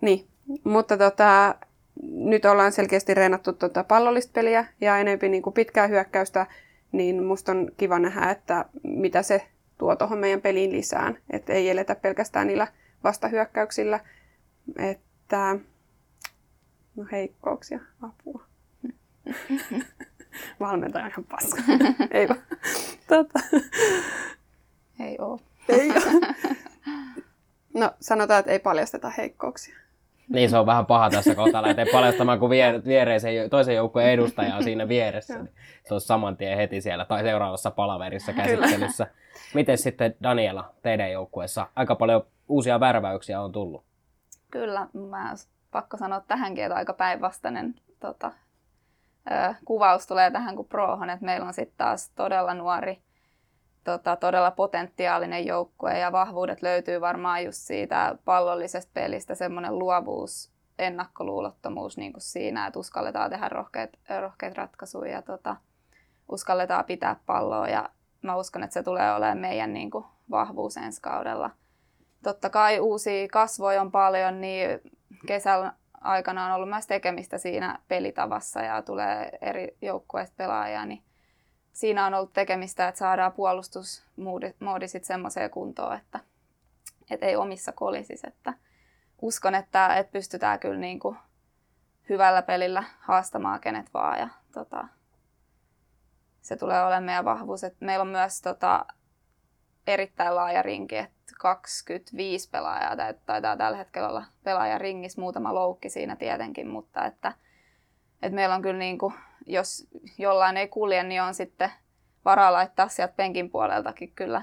Niin, 0.00 0.26
mutta 0.64 0.96
tota, 0.96 1.54
nyt 2.02 2.44
ollaan 2.44 2.72
selkeästi 2.72 3.14
reenattu 3.14 3.52
tota 3.52 3.84
pallollista 3.84 4.32
peliä 4.32 4.66
ja 4.80 4.98
enemmän 4.98 5.30
niin 5.30 5.42
kuin 5.42 5.54
pitkää 5.54 5.86
hyökkäystä, 5.86 6.46
niin 6.92 7.22
musta 7.22 7.52
on 7.52 7.70
kiva 7.76 7.98
nähdä, 7.98 8.30
että 8.30 8.64
mitä 8.82 9.22
se 9.22 9.46
tuo 9.78 9.96
tuohon 9.96 10.18
meidän 10.18 10.40
peliin 10.40 10.72
lisään. 10.72 11.18
Että 11.30 11.52
ei 11.52 11.70
eletä 11.70 11.94
pelkästään 11.94 12.46
niillä 12.46 12.66
vastahyökkäyksillä, 13.04 14.00
että 14.76 15.56
no 16.96 17.06
heikkouksia, 17.12 17.80
apua. 18.02 18.44
Valmentaja 20.60 21.04
on 21.04 21.10
ihan 21.10 21.24
paska. 21.24 21.62
ei 22.10 22.28
vaan. 22.28 22.40
Tota. 23.06 23.40
Ei 25.00 25.16
oo. 25.18 25.40
Ei 25.68 25.90
ole. 25.90 26.34
No 27.74 27.92
sanotaan, 28.00 28.40
että 28.40 28.52
ei 28.52 28.58
paljasteta 28.58 29.10
heikkouksia. 29.10 29.76
Niin 30.30 30.50
se 30.50 30.58
on 30.58 30.66
vähän 30.66 30.86
paha 30.86 31.10
tässä 31.10 31.34
kohtaa 31.34 31.62
lähteä 31.62 31.86
paljastamaan, 31.92 32.38
kun 32.38 32.50
vie, 32.50 32.84
viereisen, 32.84 33.50
toisen 33.50 33.74
joukkueen 33.74 34.10
edustaja 34.10 34.56
on 34.56 34.64
siinä 34.64 34.88
vieressä. 34.88 35.38
Niin 35.38 35.54
se 35.88 35.94
on 35.94 36.00
saman 36.00 36.36
tien 36.36 36.56
heti 36.56 36.80
siellä 36.80 37.04
tai 37.04 37.22
seuraavassa 37.22 37.70
palaverissa 37.70 38.32
käsittelyssä. 38.32 39.06
Miten 39.54 39.78
sitten 39.78 40.14
Daniela, 40.22 40.74
teidän 40.82 41.12
joukkueessa? 41.12 41.66
Aika 41.76 41.94
paljon 41.94 42.22
uusia 42.48 42.80
värväyksiä 42.80 43.40
on 43.40 43.52
tullut. 43.52 43.84
Kyllä, 44.50 44.86
mä 45.10 45.34
pakko 45.70 45.96
sanoa 45.96 46.20
tähänkin, 46.20 46.64
että 46.64 46.76
aika 46.76 46.92
päinvastainen 46.92 47.74
tota, 48.00 48.32
ö, 49.30 49.54
kuvaus 49.64 50.06
tulee 50.06 50.30
tähän 50.30 50.56
kuin 50.56 50.68
prohon, 50.68 51.10
että 51.10 51.24
meillä 51.24 51.46
on 51.46 51.54
sitten 51.54 51.76
taas 51.76 52.10
todella 52.10 52.54
nuori, 52.54 52.98
tota, 53.84 54.16
todella 54.16 54.50
potentiaalinen 54.50 55.46
joukkue 55.46 55.98
ja 55.98 56.12
vahvuudet 56.12 56.62
löytyy 56.62 57.00
varmaan 57.00 57.44
just 57.44 57.58
siitä 57.58 58.18
pallollisesta 58.24 58.90
pelistä, 58.94 59.34
semmoinen 59.34 59.78
luovuus, 59.78 60.52
ennakkoluulottomuus 60.78 61.96
niin 61.96 62.12
kuin 62.12 62.22
siinä, 62.22 62.66
että 62.66 62.78
uskalletaan 62.78 63.30
tehdä 63.30 63.48
rohkeita, 63.48 63.98
rohkeita 64.20 64.60
ratkaisuja 64.60 65.12
ja 65.12 65.22
tota, 65.22 65.56
uskalletaan 66.28 66.84
pitää 66.84 67.16
palloa 67.26 67.68
ja 67.68 67.88
mä 68.22 68.36
uskon, 68.36 68.62
että 68.62 68.74
se 68.74 68.82
tulee 68.82 69.14
olemaan 69.14 69.38
meidän 69.38 69.72
niin 69.72 69.90
kuin, 69.90 70.04
vahvuus 70.30 70.76
ensi 70.76 71.02
kaudella. 71.02 71.50
Totta 72.22 72.50
kai 72.50 72.80
uusia 72.80 73.28
kasvoja 73.28 73.80
on 73.80 73.90
paljon, 73.90 74.40
niin 74.40 74.80
kesällä 75.26 75.72
aikana 76.00 76.46
on 76.46 76.52
ollut 76.52 76.68
myös 76.68 76.86
tekemistä 76.86 77.38
siinä 77.38 77.78
pelitavassa 77.88 78.60
ja 78.62 78.82
tulee 78.82 79.38
eri 79.40 79.76
joukkueista 79.82 80.34
pelaajia, 80.36 80.86
niin 80.86 81.02
siinä 81.72 82.06
on 82.06 82.14
ollut 82.14 82.32
tekemistä, 82.32 82.88
että 82.88 82.98
saadaan 82.98 83.32
puolustusmoodi 83.32 84.88
sitten 84.88 85.06
semmoiseen 85.06 85.50
kuntoon, 85.50 85.96
että, 85.96 86.20
että 87.10 87.26
ei 87.26 87.36
omissa 87.36 87.72
kolisisi. 87.72 88.26
Että 88.26 88.54
uskon, 89.22 89.54
että, 89.54 89.96
että 89.96 90.12
pystytään 90.12 90.58
kyllä 90.60 90.80
niin 90.80 91.00
kuin 91.00 91.16
hyvällä 92.08 92.42
pelillä 92.42 92.84
haastamaan 92.98 93.60
kenet 93.60 93.94
vaan 93.94 94.18
ja 94.18 94.28
tota, 94.52 94.88
se 96.40 96.56
tulee 96.56 96.82
olemaan 96.82 97.04
meidän 97.04 97.24
vahvuus. 97.24 97.64
Että 97.64 97.84
meillä 97.84 98.02
on 98.02 98.08
myös 98.08 98.40
tota, 98.40 98.86
erittäin 99.86 100.34
laaja 100.36 100.62
rinki, 100.62 100.96
että 100.96 101.20
25 101.38 102.50
pelaajaa 102.50 102.96
taitaa 103.26 103.56
tällä 103.56 103.76
hetkellä 103.76 104.08
olla 104.08 104.24
pelaajan 104.44 104.80
ringissä, 104.80 105.20
muutama 105.20 105.54
loukki 105.54 105.90
siinä 105.90 106.16
tietenkin, 106.16 106.68
mutta 106.68 107.04
että, 107.04 107.32
että 108.22 108.34
meillä 108.34 108.54
on 108.54 108.62
kyllä 108.62 108.78
niin 108.78 108.98
kuin, 108.98 109.14
jos 109.46 109.88
jollain 110.18 110.56
ei 110.56 110.68
kulje, 110.68 111.02
niin 111.02 111.22
on 111.22 111.34
sitten 111.34 111.70
varaa 112.24 112.52
laittaa 112.52 112.88
sieltä 112.88 113.14
penkin 113.16 113.50
puoleltakin 113.50 114.12
kyllä 114.14 114.42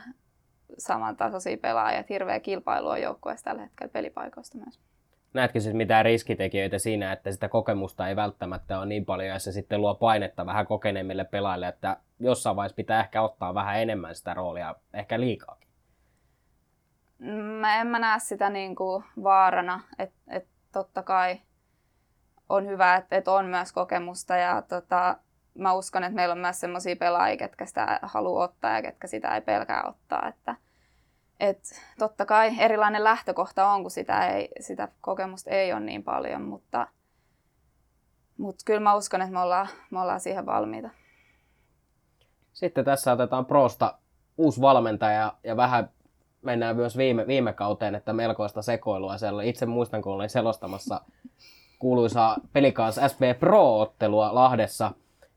samantasoisia 0.78 1.58
pelaajia. 1.58 2.04
Hirveä 2.10 2.40
kilpailu 2.40 2.88
on 2.88 3.02
joukkueessa 3.02 3.44
tällä 3.44 3.62
hetkellä 3.62 3.92
pelipaikoista 3.92 4.58
myös. 4.58 4.80
näetkö 5.34 5.60
siis 5.60 5.76
mitään 5.76 6.06
riskitekijöitä 6.06 6.80
siinä, 6.80 7.12
että 7.12 7.32
sitä 7.32 7.50
kokemusta 7.50 8.08
ei 8.08 8.16
välttämättä 8.16 8.78
ole 8.78 8.86
niin 8.86 9.06
paljon 9.06 9.30
ja 9.30 9.40
se 9.40 9.52
sitten 9.52 9.82
luo 9.82 9.96
painetta 9.96 10.46
vähän 10.46 10.68
kokeneemmille 10.68 11.24
pelaajille, 11.24 11.68
että 11.68 11.98
jossain 12.20 12.56
vaiheessa 12.56 12.76
pitää 12.76 13.00
ehkä 13.00 13.22
ottaa 13.22 13.54
vähän 13.54 13.82
enemmän 13.82 14.16
sitä 14.16 14.34
roolia, 14.34 14.76
ehkä 14.94 15.20
liikaakin? 15.20 15.68
Mä 17.60 17.82
en 17.82 17.88
mä 17.88 18.00
näe 18.00 18.20
sitä 18.20 18.50
niin 18.50 18.76
kuin 18.76 19.04
vaarana, 19.24 19.82
että 20.00 20.18
et 20.28 20.48
totta 20.72 21.04
kai 21.04 21.42
on 22.50 22.68
hyvä, 22.68 22.96
että 22.96 23.16
et 23.16 23.28
on 23.28 23.46
myös 23.46 23.72
kokemusta 23.72 24.36
ja 24.36 24.62
tota, 24.62 25.18
mä 25.54 25.74
uskon, 25.74 26.04
että 26.04 26.16
meillä 26.16 26.32
on 26.32 26.40
myös 26.40 26.60
sellaisia 26.60 26.96
pelaajia, 26.96 27.38
ketkä 27.38 27.66
sitä 27.66 28.00
haluaa 28.04 28.44
ottaa 28.44 28.76
ja 28.76 28.82
ketkä 28.82 29.08
sitä 29.08 29.36
ei 29.36 29.42
pelkää 29.42 29.84
ottaa. 29.88 30.28
Että, 30.28 30.56
et 31.40 31.60
totta 32.00 32.26
kai 32.26 32.52
erilainen 32.60 33.04
lähtökohta 33.04 33.68
on, 33.68 33.82
kun 33.82 33.92
sitä, 33.92 34.28
ei, 34.28 34.50
sitä 34.60 34.88
kokemusta 35.02 35.50
ei 35.50 35.74
ole 35.74 35.80
niin 35.80 36.04
paljon, 36.04 36.42
mutta, 36.42 36.88
mutta 38.38 38.64
kyllä 38.66 38.80
mä 38.80 38.96
uskon, 38.96 39.22
että 39.22 39.34
me 39.34 39.40
ollaan, 39.40 39.68
me 39.92 40.02
ollaan 40.02 40.20
siihen 40.20 40.46
valmiita. 40.46 40.90
Sitten 42.54 42.86
tässä 42.86 43.12
otetaan 43.12 43.46
Prosta 43.46 43.98
uusi 44.38 44.62
valmentaja 44.62 45.34
ja 45.44 45.58
vähän 45.58 45.90
mennään 46.42 46.76
myös 46.76 46.98
viime, 46.98 47.28
viime 47.28 47.54
kauteen, 47.54 47.96
että 47.96 48.14
melkoista 48.14 48.62
sekoilua 48.62 49.18
siellä. 49.18 49.44
Itse 49.44 49.66
muistan, 49.66 50.02
kun 50.02 50.14
olin 50.14 50.30
selostamassa 50.30 51.02
kuuluisaa 51.80 52.38
Pelikans 52.54 53.00
SB 53.08 53.22
Pro-ottelua 53.40 54.36
Lahdessa, 54.36 54.92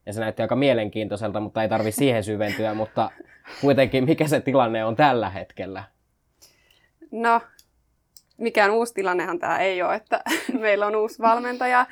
ja 0.06 0.12
se 0.12 0.20
näytti 0.20 0.42
aika 0.42 0.56
mielenkiintoiselta, 0.56 1.40
mutta 1.40 1.62
ei 1.62 1.68
tarvi 1.68 1.92
siihen 1.92 2.24
syventyä, 2.24 2.74
mutta 2.74 3.10
kuitenkin 3.60 4.04
mikä 4.04 4.28
se 4.28 4.40
tilanne 4.40 4.84
on 4.84 4.96
tällä 4.96 5.30
hetkellä? 5.30 5.84
No, 7.10 7.40
mikään 8.38 8.70
uusi 8.70 8.94
tilannehan 8.94 9.38
tämä 9.38 9.58
ei 9.58 9.82
ole, 9.82 9.94
että 9.94 10.22
meillä 10.60 10.86
on 10.86 10.96
uusi 10.96 11.22
valmentaja, 11.22 11.86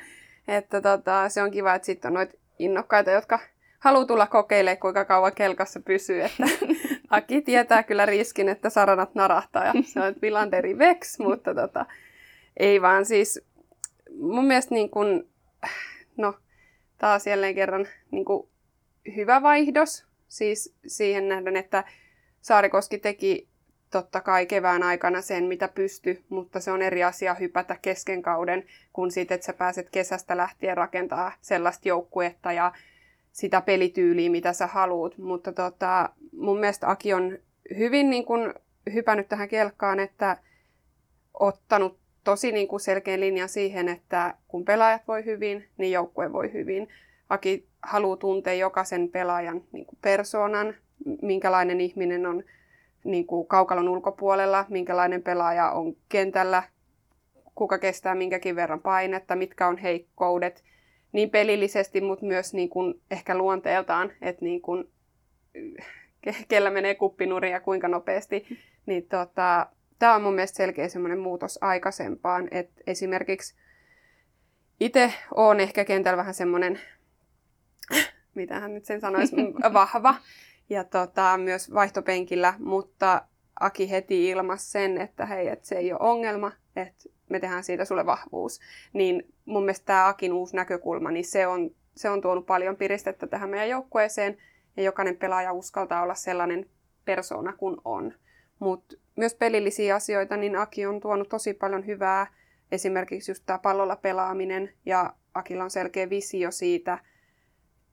että 0.47 0.81
tota, 0.81 1.29
se 1.29 1.41
on 1.41 1.51
kiva, 1.51 1.75
että 1.75 1.85
sitten 1.85 2.09
on 2.09 2.13
noita 2.13 2.37
innokkaita, 2.59 3.11
jotka 3.11 3.39
haluaa 3.79 4.05
tulla 4.05 4.27
kokeilemaan, 4.27 4.77
kuinka 4.77 5.05
kauan 5.05 5.35
kelkassa 5.35 5.79
pysyy. 5.79 6.21
Että 6.21 6.43
Aki 7.09 7.41
tietää 7.41 7.83
kyllä 7.83 8.05
riskin, 8.05 8.49
että 8.49 8.69
saranat 8.69 9.15
narahtaa 9.15 9.65
ja 9.65 9.73
se 9.83 10.01
on 10.01 10.15
Villanderi 10.21 10.77
Vex, 10.77 11.19
mutta 11.19 11.55
tota, 11.55 11.85
ei 12.57 12.81
vaan 12.81 13.05
siis 13.05 13.41
mun 14.19 14.45
mielestä 14.45 14.75
niin 14.75 14.89
kun, 14.89 15.29
no, 16.17 16.33
taas 16.97 17.27
jälleen 17.27 17.55
kerran 17.55 17.87
niin 18.11 18.25
kun, 18.25 18.49
hyvä 19.15 19.41
vaihdos. 19.41 20.05
Siis 20.27 20.75
siihen 20.87 21.29
nähden, 21.29 21.55
että 21.55 21.83
Saarikoski 22.41 22.97
teki 22.97 23.49
totta 23.91 24.21
kai 24.21 24.45
kevään 24.45 24.83
aikana 24.83 25.21
sen, 25.21 25.43
mitä 25.43 25.67
pysty, 25.67 26.23
mutta 26.29 26.59
se 26.59 26.71
on 26.71 26.81
eri 26.81 27.03
asia 27.03 27.33
hypätä 27.33 27.77
kesken 27.81 28.21
kauden, 28.21 28.63
kun 28.93 29.11
siitä, 29.11 29.35
että 29.35 29.45
sä 29.45 29.53
pääset 29.53 29.89
kesästä 29.89 30.37
lähtien 30.37 30.77
rakentaa 30.77 31.31
sellaista 31.41 31.87
joukkuetta 31.87 32.51
ja 32.51 32.71
sitä 33.31 33.61
pelityyliä, 33.61 34.29
mitä 34.29 34.53
sä 34.53 34.67
haluut. 34.67 35.17
Mutta 35.17 35.51
tota, 35.51 36.09
mun 36.31 36.59
mielestä 36.59 36.89
Aki 36.89 37.13
on 37.13 37.37
hyvin 37.77 38.09
niin 38.09 38.25
kun, 38.25 38.53
hypännyt 38.93 39.29
tähän 39.29 39.49
kelkkaan, 39.49 39.99
että 39.99 40.37
ottanut 41.39 41.99
tosi 42.29 42.51
niin 42.51 42.67
kuin 42.67 42.79
selkeän 42.79 43.19
linjan 43.19 43.49
siihen, 43.49 43.89
että 43.89 44.33
kun 44.47 44.65
pelaajat 44.65 45.01
voi 45.07 45.25
hyvin, 45.25 45.67
niin 45.77 45.91
joukkue 45.91 46.33
voi 46.33 46.53
hyvin. 46.53 46.87
Aki 47.29 47.67
haluaa 47.83 48.17
tuntea 48.17 48.53
jokaisen 48.53 49.09
pelaajan 49.09 49.61
niin 49.71 49.85
kuin 49.85 49.97
persoonan, 50.01 50.75
minkälainen 51.21 51.81
ihminen 51.81 52.25
on 52.25 52.43
niin 53.03 53.27
kuin 53.27 53.47
kaukalon 53.47 53.89
ulkopuolella, 53.89 54.65
minkälainen 54.69 55.23
pelaaja 55.23 55.71
on 55.71 55.95
kentällä, 56.09 56.63
kuka 57.55 57.77
kestää 57.77 58.15
minkäkin 58.15 58.55
verran 58.55 58.81
painetta, 58.81 59.35
mitkä 59.35 59.67
on 59.67 59.77
heikkoudet, 59.77 60.63
niin 61.11 61.29
pelillisesti, 61.29 62.01
mutta 62.01 62.25
myös 62.25 62.53
niin 62.53 62.69
kuin 62.69 63.01
ehkä 63.11 63.37
luonteeltaan, 63.37 64.11
että 64.21 64.45
niin 64.45 64.61
kuin, 64.61 64.89
kellä 66.47 66.69
menee 66.69 66.95
kuppinuri 66.95 67.51
ja 67.51 67.59
kuinka 67.59 67.87
nopeasti. 67.87 68.45
Niin 68.85 69.07
tota, 69.07 69.67
tämä 69.99 70.15
on 70.15 70.21
mun 70.21 70.33
mielestä 70.35 70.57
selkeä 70.57 70.89
semmoinen 70.89 71.19
muutos 71.19 71.59
aikaisempaan, 71.61 72.47
että 72.51 72.81
esimerkiksi 72.87 73.55
itse 74.79 75.13
on 75.35 75.59
ehkä 75.59 75.85
kentällä 75.85 76.17
vähän 76.17 76.33
semmoinen, 76.33 76.79
mitä 78.35 78.59
hän 78.59 78.73
nyt 78.73 78.85
sen 78.85 79.01
sanoisi, 79.01 79.35
vahva 79.73 80.15
ja 80.69 80.83
tota, 80.83 81.37
myös 81.37 81.73
vaihtopenkillä, 81.73 82.53
mutta 82.59 83.21
Aki 83.59 83.91
heti 83.91 84.29
ilmas 84.29 84.71
sen, 84.71 85.01
että 85.01 85.25
hei, 85.25 85.47
että 85.47 85.67
se 85.67 85.75
ei 85.75 85.93
ole 85.93 85.99
ongelma, 86.01 86.51
että 86.75 87.09
me 87.29 87.39
tehdään 87.39 87.63
siitä 87.63 87.85
sulle 87.85 88.05
vahvuus. 88.05 88.59
Niin 88.93 89.33
mun 89.45 89.63
mielestä 89.63 89.85
tämä 89.85 90.07
Akin 90.07 90.33
uusi 90.33 90.55
näkökulma, 90.55 91.11
niin 91.11 91.25
se 91.25 91.47
on, 91.47 91.71
se 91.95 92.09
on 92.09 92.21
tuonut 92.21 92.45
paljon 92.45 92.75
piristettä 92.75 93.27
tähän 93.27 93.49
meidän 93.49 93.69
joukkueeseen, 93.69 94.37
ja 94.77 94.83
jokainen 94.83 95.17
pelaaja 95.17 95.53
uskaltaa 95.53 96.01
olla 96.01 96.15
sellainen 96.15 96.69
persona 97.05 97.53
kuin 97.53 97.77
on. 97.85 98.13
Mutta 98.59 98.95
myös 99.15 99.35
pelillisiä 99.35 99.95
asioita, 99.95 100.37
niin 100.37 100.55
Aki 100.55 100.85
on 100.85 100.99
tuonut 100.99 101.29
tosi 101.29 101.53
paljon 101.53 101.85
hyvää. 101.85 102.27
Esimerkiksi 102.71 103.31
just 103.31 103.43
tämä 103.45 103.59
pallolla 103.59 103.95
pelaaminen 103.95 104.73
ja 104.85 105.13
Akilla 105.33 105.63
on 105.63 105.71
selkeä 105.71 106.09
visio 106.09 106.51
siitä, 106.51 106.97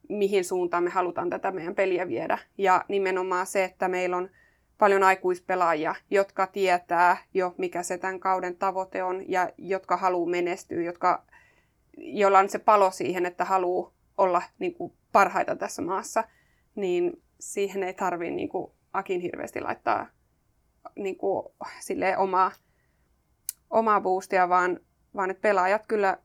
mihin 0.09 0.45
suuntaan 0.45 0.85
me 0.85 0.91
halutaan 0.91 1.31
tätä 1.31 1.51
meidän 1.51 1.75
peliä 1.75 2.09
viedä. 2.09 2.39
Ja 2.59 2.85
nimenomaan 2.89 3.47
se, 3.47 3.65
että 3.65 3.89
meillä 3.89 4.17
on 4.17 4.31
paljon 4.79 5.03
aikuispelaajia, 5.03 5.95
jotka 6.11 6.47
tietää 6.47 7.17
jo, 7.35 7.55
mikä 7.59 7.83
se 7.83 7.99
tämän 7.99 8.21
kauden 8.21 8.57
tavoite 8.57 9.03
on 9.03 9.31
ja 9.31 9.51
jotka 9.59 9.97
haluaa 9.97 10.31
menestyä, 10.31 10.83
jotka, 10.83 11.25
joilla 11.97 12.39
on 12.39 12.49
se 12.49 12.59
palo 12.59 12.91
siihen, 12.91 13.27
että 13.27 13.45
haluaa 13.45 13.93
olla 14.19 14.43
niin 14.59 14.75
kuin, 14.75 14.93
parhaita 15.13 15.57
tässä 15.57 15.83
maassa, 15.83 16.25
niin 16.75 17.23
siihen 17.41 17.83
ei 17.83 17.95
tarvitse 17.95 18.35
niin 18.35 18.49
kuin, 18.49 18.73
Akin 18.93 19.21
hirveästi 19.21 19.61
laittaa 19.61 20.07
niin 20.97 21.17
kuin, 21.17 21.47
silleen 21.81 22.19
omaa, 22.19 22.53
omaa 23.71 24.01
boostia, 24.01 24.49
vaan, 24.49 24.81
vaan 25.17 25.31
että 25.31 25.41
pelaajat 25.41 25.87
kyllä 25.89 26.19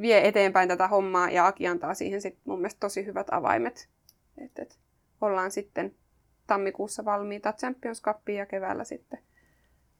vie 0.00 0.28
eteenpäin 0.28 0.68
tätä 0.68 0.88
hommaa 0.88 1.30
ja 1.30 1.46
Aki 1.46 1.66
antaa 1.66 1.94
siihen 1.94 2.22
sit 2.22 2.38
mun 2.44 2.58
mielestä 2.58 2.80
tosi 2.80 3.06
hyvät 3.06 3.26
avaimet. 3.30 3.88
Et, 4.38 4.58
et 4.58 4.78
ollaan 5.20 5.50
sitten 5.50 5.94
tammikuussa 6.46 7.04
valmiita 7.04 7.52
Champions 7.52 8.02
Cupiin 8.02 8.38
ja 8.38 8.46
keväällä 8.46 8.84
sitten 8.84 9.18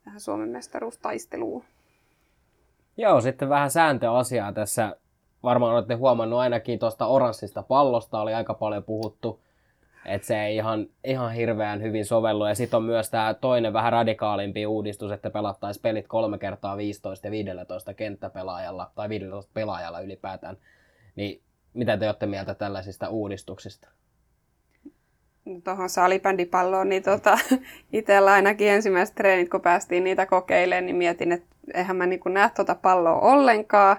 tähän 0.04 0.20
Suomen 0.20 0.48
mestaruustaisteluun. 0.48 1.64
Joo, 2.96 3.20
sitten 3.20 3.48
vähän 3.48 3.70
sääntöasiaa 3.70 4.52
tässä. 4.52 4.96
Varmaan 5.42 5.74
olette 5.74 5.94
huomannut 5.94 6.38
ainakin 6.38 6.78
tuosta 6.78 7.06
oranssista 7.06 7.62
pallosta 7.62 8.20
oli 8.20 8.34
aika 8.34 8.54
paljon 8.54 8.84
puhuttu 8.84 9.40
että 10.06 10.26
se 10.26 10.44
ei 10.44 10.56
ihan, 10.56 10.86
ihan 11.04 11.32
hirveän 11.32 11.82
hyvin 11.82 12.04
sovellu. 12.04 12.46
Ja 12.46 12.54
sitten 12.54 12.76
on 12.76 12.82
myös 12.82 13.10
tämä 13.10 13.34
toinen 13.34 13.72
vähän 13.72 13.92
radikaalimpi 13.92 14.66
uudistus, 14.66 15.12
että 15.12 15.30
pelattaisiin 15.30 15.82
pelit 15.82 16.08
kolme 16.08 16.38
kertaa 16.38 16.76
15 16.76 17.26
ja 17.26 17.30
15 17.30 17.94
kenttäpelaajalla, 17.94 18.90
tai 18.94 19.08
15 19.08 19.50
pelaajalla 19.54 20.00
ylipäätään. 20.00 20.56
Niin 21.16 21.42
mitä 21.74 21.96
te 21.96 22.06
olette 22.06 22.26
mieltä 22.26 22.54
tällaisista 22.54 23.08
uudistuksista? 23.08 23.88
Tuohon 25.64 25.88
salibändipalloon, 25.88 26.88
niin 26.88 27.02
tota, 27.02 27.38
itsellä 27.92 28.32
ainakin 28.32 28.68
ensimmäiset 28.68 29.14
treenit, 29.14 29.48
kun 29.48 29.60
päästiin 29.60 30.04
niitä 30.04 30.26
kokeilemaan, 30.26 30.86
niin 30.86 30.96
mietin, 30.96 31.32
että 31.32 31.56
eihän 31.74 31.96
mä 31.96 32.06
niin 32.06 32.20
näe 32.28 32.50
tuota 32.56 32.74
palloa 32.74 33.20
ollenkaan. 33.20 33.96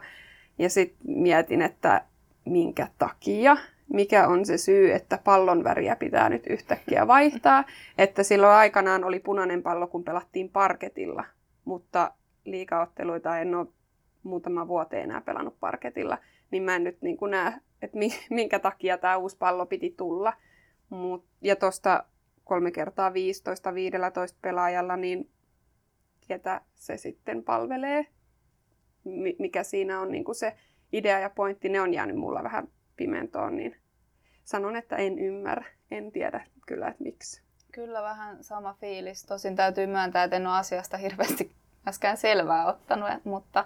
Ja 0.58 0.70
sitten 0.70 0.98
mietin, 1.06 1.62
että 1.62 2.02
minkä 2.46 2.88
takia 2.98 3.58
mikä 3.94 4.28
on 4.28 4.46
se 4.46 4.58
syy, 4.58 4.92
että 4.92 5.20
pallon 5.24 5.64
väriä 5.64 5.96
pitää 5.96 6.30
nyt 6.30 6.48
yhtäkkiä 6.48 7.08
vaihtaa. 7.08 7.64
Että 7.98 8.24
silloin 8.24 8.54
aikanaan 8.54 9.04
oli 9.04 9.20
punainen 9.20 9.64
pallo, 9.64 9.88
kun 9.88 10.04
pelattiin 10.04 10.50
parketilla, 10.50 11.26
mutta 11.66 12.12
liikaotteluita 12.46 13.40
en 13.40 13.56
ole 13.56 13.68
muutama 14.24 14.68
vuoteen 14.68 15.04
enää 15.04 15.22
pelannut 15.22 15.60
parketilla, 15.60 16.18
niin 16.52 16.64
mä 16.64 16.76
en 16.76 16.84
nyt 16.84 17.02
niin 17.02 17.18
näe, 17.30 17.54
että 17.82 17.98
minkä 18.30 18.60
takia 18.60 18.98
tämä 18.98 19.18
uusi 19.18 19.38
pallo 19.38 19.66
piti 19.66 19.94
tulla. 19.98 20.34
Mut, 20.90 21.26
ja 21.42 21.56
tuosta 21.56 22.04
kolme 22.44 22.72
kertaa 22.72 23.14
15 23.14 23.74
15 23.74 24.38
pelaajalla, 24.42 24.98
niin 24.98 25.30
ketä 26.28 26.62
se 26.74 26.98
sitten 26.98 27.44
palvelee, 27.44 28.08
mikä 29.40 29.64
siinä 29.64 30.00
on 30.00 30.12
niin 30.12 30.26
se 30.36 30.56
idea 30.92 31.20
ja 31.20 31.30
pointti, 31.30 31.70
ne 31.70 31.82
on 31.82 31.94
jäänyt 31.94 32.16
mulla 32.16 32.44
vähän 32.44 32.68
pimentoon, 32.96 33.56
niin 33.56 33.76
sanon, 34.44 34.76
että 34.76 34.96
en 34.96 35.20
ymmärrä. 35.20 35.66
En 35.92 36.12
tiedä 36.12 36.46
kyllä, 36.68 36.88
että 36.88 37.04
miksi. 37.04 37.42
Kyllä 37.72 38.02
vähän 38.02 38.44
sama 38.44 38.74
fiilis. 38.74 39.26
Tosin 39.26 39.56
täytyy 39.56 39.88
myöntää, 39.88 40.24
että 40.24 40.36
en 40.36 40.48
ole 40.48 40.58
asiasta 40.58 40.98
hirveästi 40.98 41.56
myöskään 41.86 42.18
selvää 42.18 42.66
ottanut, 42.66 43.10
mutta, 43.24 43.66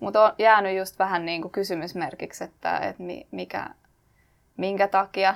mutta 0.00 0.24
on 0.24 0.32
jäänyt 0.38 0.78
just 0.78 0.98
vähän 0.98 1.24
niin 1.26 1.42
kuin 1.42 1.52
kysymysmerkiksi, 1.52 2.44
että, 2.44 2.78
että 2.78 3.02
mikä, 3.30 3.66
minkä 4.56 4.88
takia 4.88 5.34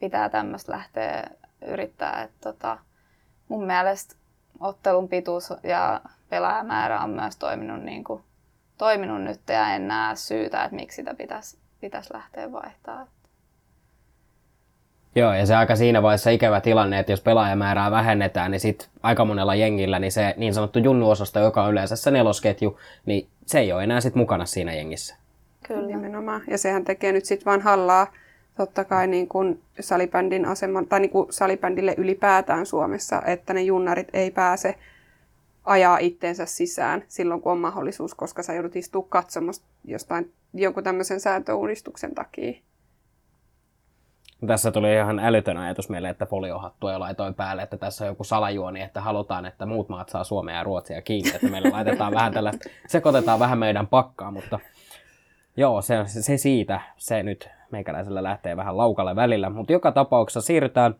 pitää 0.00 0.28
tämmöistä 0.28 0.72
lähteä 0.72 1.24
yrittää. 1.66 2.22
Että 2.22 2.36
tota, 2.40 2.78
mun 3.48 3.66
mielestä 3.66 4.14
ottelun 4.60 5.08
pituus 5.08 5.52
ja 5.62 6.00
pelaajamäärä 6.28 7.00
on 7.00 7.10
myös 7.10 7.36
toiminut 7.36 7.82
niin 7.82 8.04
kuin 8.04 8.22
toiminut 8.78 9.22
nyt 9.22 9.40
ja 9.48 9.74
en 9.74 9.88
näe 9.88 10.16
syytä, 10.16 10.64
että 10.64 10.76
miksi 10.76 10.96
sitä 10.96 11.14
pitäisi, 11.14 11.58
pitäisi 11.80 12.14
lähteä 12.14 12.52
vaihtaa. 12.52 13.06
Joo, 15.14 15.34
ja 15.34 15.46
se 15.46 15.56
aika 15.56 15.76
siinä 15.76 16.02
vaiheessa 16.02 16.30
ikävä 16.30 16.60
tilanne, 16.60 16.98
että 16.98 17.12
jos 17.12 17.20
pelaajamäärää 17.20 17.90
vähennetään, 17.90 18.50
niin 18.50 18.60
sit 18.60 18.88
aika 19.02 19.24
monella 19.24 19.54
jengillä, 19.54 19.98
niin 19.98 20.12
se 20.12 20.34
niin 20.36 20.54
sanottu 20.54 20.78
junnuosasto, 20.78 21.40
joka 21.40 21.62
on 21.62 21.72
yleensä 21.72 21.96
se 21.96 22.10
nelosketju, 22.10 22.80
niin 23.06 23.28
se 23.46 23.58
ei 23.58 23.72
ole 23.72 23.84
enää 23.84 24.00
sit 24.00 24.14
mukana 24.14 24.46
siinä 24.46 24.74
jengissä. 24.74 25.16
Kyllä. 25.66 25.86
Nimenomaan. 25.86 26.42
Ja 26.50 26.58
sehän 26.58 26.84
tekee 26.84 27.12
nyt 27.12 27.24
sitten 27.24 27.44
vaan 27.44 27.60
hallaa 27.60 28.06
totta 28.56 28.84
kai 28.84 29.06
niin 29.06 29.28
kuin 29.28 29.62
salibändin 29.80 30.46
aseman, 30.46 30.86
tai 30.86 31.00
niin 31.00 31.10
kuin 31.10 31.32
salibändille 31.32 31.94
ylipäätään 31.96 32.66
Suomessa, 32.66 33.22
että 33.26 33.54
ne 33.54 33.62
junnarit 33.62 34.08
ei 34.12 34.30
pääse 34.30 34.74
ajaa 35.64 35.98
itteensä 35.98 36.46
sisään 36.46 37.04
silloin, 37.08 37.40
kun 37.40 37.52
on 37.52 37.58
mahdollisuus, 37.58 38.14
koska 38.14 38.42
sä 38.42 38.54
joudut 38.54 38.76
istua 38.76 39.06
katsomassa 39.08 39.62
jostain 39.84 40.32
jonkun 40.56 40.84
tämmöisen 40.84 41.20
sääntöuudistuksen 41.20 42.14
takia. 42.14 42.52
Tässä 44.46 44.72
tuli 44.72 44.94
ihan 44.94 45.18
älytön 45.18 45.56
ajatus 45.56 45.88
meille, 45.88 46.08
että 46.08 46.26
foliohattua 46.26 47.00
laitoin 47.00 47.34
päälle, 47.34 47.62
että 47.62 47.76
tässä 47.76 48.04
on 48.04 48.08
joku 48.08 48.24
salajuoni, 48.24 48.82
että 48.82 49.00
halutaan, 49.00 49.46
että 49.46 49.66
muut 49.66 49.88
maat 49.88 50.08
saa 50.08 50.24
Suomea 50.24 50.56
ja 50.56 50.64
Ruotsia 50.64 51.02
kiinni, 51.02 51.30
että 51.34 51.48
meillä 51.48 51.70
laitetaan 51.72 52.14
vähän 52.14 52.32
tällä, 52.32 52.52
sekoitetaan 52.86 53.38
vähän 53.38 53.58
meidän 53.58 53.86
pakkaa, 53.86 54.30
mutta 54.30 54.58
joo, 55.56 55.82
se, 55.82 56.04
se 56.06 56.36
siitä, 56.36 56.80
se 56.96 57.22
nyt 57.22 57.48
meikäläisellä 57.70 58.22
lähtee 58.22 58.56
vähän 58.56 58.76
laukalle 58.76 59.16
välillä, 59.16 59.50
mutta 59.50 59.72
joka 59.72 59.92
tapauksessa 59.92 60.40
siirrytään, 60.40 60.94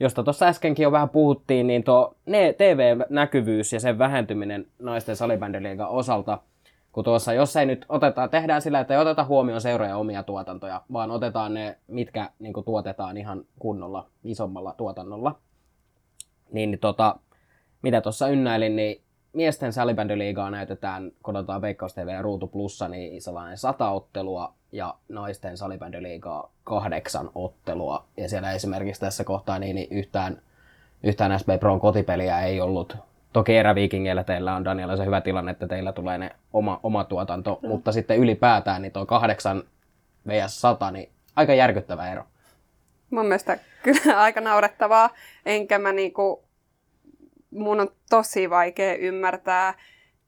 josta 0.00 0.22
tuossa 0.22 0.46
äskenkin 0.46 0.82
jo 0.82 0.92
vähän 0.92 1.08
puhuttiin, 1.08 1.66
niin 1.66 1.84
tuo 1.84 2.16
TV-näkyvyys 2.56 3.72
ja 3.72 3.80
sen 3.80 3.98
vähentyminen 3.98 4.66
naisten 4.78 5.16
salibändiliigan 5.16 5.88
osalta– 5.88 6.38
kun 6.94 7.04
tuossa, 7.04 7.32
jos 7.32 7.56
ei 7.56 7.66
nyt 7.66 7.86
oteta, 7.88 8.28
tehdään 8.28 8.62
sillä, 8.62 8.80
että 8.80 8.94
ei 8.94 9.00
oteta 9.00 9.24
huomioon 9.24 9.60
seuroja 9.60 9.96
omia 9.96 10.22
tuotantoja, 10.22 10.82
vaan 10.92 11.10
otetaan 11.10 11.54
ne, 11.54 11.78
mitkä 11.86 12.30
niin 12.38 12.52
kuin, 12.52 12.64
tuotetaan 12.64 13.16
ihan 13.16 13.44
kunnolla, 13.58 14.06
isommalla 14.24 14.74
tuotannolla. 14.76 15.38
Niin, 16.52 16.70
niin 16.70 16.78
tota, 16.78 17.16
mitä 17.82 18.00
tuossa 18.00 18.28
ynnäilin, 18.28 18.76
niin 18.76 19.02
miesten 19.32 19.72
salibändyliigaa 19.72 20.50
näytetään, 20.50 21.12
kun 21.22 21.36
otetaan 21.36 21.62
Veikkaus 21.62 21.94
TV 21.94 22.08
ja 22.08 22.22
Ruutu 22.22 22.46
Plussa, 22.46 22.88
niin 22.88 23.22
sellainen 23.22 23.58
sata 23.58 23.90
ottelua 23.90 24.54
ja 24.72 24.94
naisten 25.08 25.56
salibändyliigaa 25.56 26.50
kahdeksan 26.64 27.30
ottelua. 27.34 28.04
Ja 28.16 28.28
siellä 28.28 28.52
esimerkiksi 28.52 29.00
tässä 29.00 29.24
kohtaa 29.24 29.58
niin, 29.58 29.76
niin 29.76 29.88
yhtään, 29.90 30.42
yhtään 31.02 31.40
SB 31.40 31.48
Proon 31.60 31.80
kotipeliä 31.80 32.40
ei 32.40 32.60
ollut 32.60 32.96
Toki 33.34 33.56
eräviikingeillä 33.56 34.24
teillä 34.24 34.56
on 34.56 34.64
Daniela 34.64 34.96
se 34.96 35.04
hyvä 35.04 35.20
tilanne, 35.20 35.52
että 35.52 35.68
teillä 35.68 35.92
tulee 35.92 36.18
ne 36.18 36.30
oma, 36.52 36.80
oma 36.82 37.04
tuotanto, 37.04 37.58
mm. 37.62 37.68
mutta 37.68 37.92
sitten 37.92 38.18
ylipäätään 38.18 38.82
niin 38.82 38.92
tuo 38.92 39.06
8 39.06 39.62
vs 40.28 40.60
100, 40.60 40.90
niin 40.90 41.10
aika 41.36 41.54
järkyttävä 41.54 42.12
ero. 42.12 42.24
Mun 43.10 43.26
mielestä 43.26 43.58
kyllä 43.82 44.20
aika 44.22 44.40
naurettavaa, 44.40 45.10
enkä 45.46 45.78
mä 45.78 45.92
niinku, 45.92 46.44
mun 47.50 47.80
on 47.80 47.88
tosi 48.10 48.50
vaikea 48.50 48.94
ymmärtää, 48.94 49.74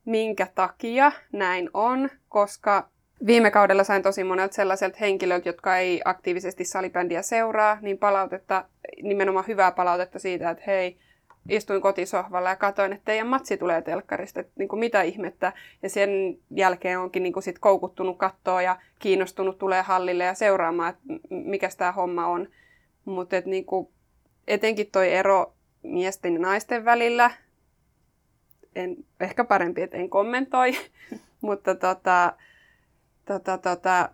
minkä 0.05 0.47
takia 0.55 1.11
näin 1.31 1.69
on, 1.73 2.09
koska 2.29 2.89
viime 3.25 3.51
kaudella 3.51 3.83
sain 3.83 4.03
tosi 4.03 4.23
monelta 4.23 4.55
sellaiselta 4.55 4.97
henkilöltä, 4.99 5.49
jotka 5.49 5.77
ei 5.77 6.01
aktiivisesti 6.05 6.65
salibändiä 6.65 7.21
seuraa, 7.21 7.77
niin 7.81 7.97
palautetta, 7.97 8.65
nimenomaan 9.03 9.47
hyvää 9.47 9.71
palautetta 9.71 10.19
siitä, 10.19 10.49
että 10.49 10.63
hei, 10.67 10.97
istuin 11.49 11.81
kotisohvalla 11.81 12.49
ja 12.49 12.55
katsoin, 12.55 12.93
että 12.93 13.05
teidän 13.05 13.27
matsi 13.27 13.57
tulee 13.57 13.81
telkkarista, 13.81 14.39
että 14.39 14.53
niin 14.55 14.67
kuin 14.67 14.79
mitä 14.79 15.01
ihmettä. 15.01 15.53
Ja 15.83 15.89
sen 15.89 16.09
jälkeen 16.51 16.99
onkin 16.99 17.23
niin 17.23 17.33
kuin 17.33 17.43
sit 17.43 17.59
koukuttunut 17.59 18.17
kattoa 18.17 18.61
ja 18.61 18.77
kiinnostunut 18.99 19.57
tulee 19.57 19.81
hallille 19.81 20.23
ja 20.23 20.33
seuraamaan, 20.33 20.89
että 20.89 21.03
mikä 21.29 21.69
tämä 21.77 21.91
homma 21.91 22.27
on. 22.27 22.47
Mutta 23.05 23.35
niin 23.45 23.65
etenkin 24.47 24.91
toi 24.91 25.13
ero 25.13 25.53
miesten 25.83 26.33
ja 26.33 26.39
naisten 26.39 26.85
välillä, 26.85 27.31
en, 28.75 28.95
ehkä 29.19 29.43
parempi, 29.43 29.81
että 29.81 29.97
en 29.97 30.09
kommentoi, 30.09 30.71
mutta 31.41 31.75
tota, 31.75 32.33
tota, 33.25 33.57
tota, 33.57 34.09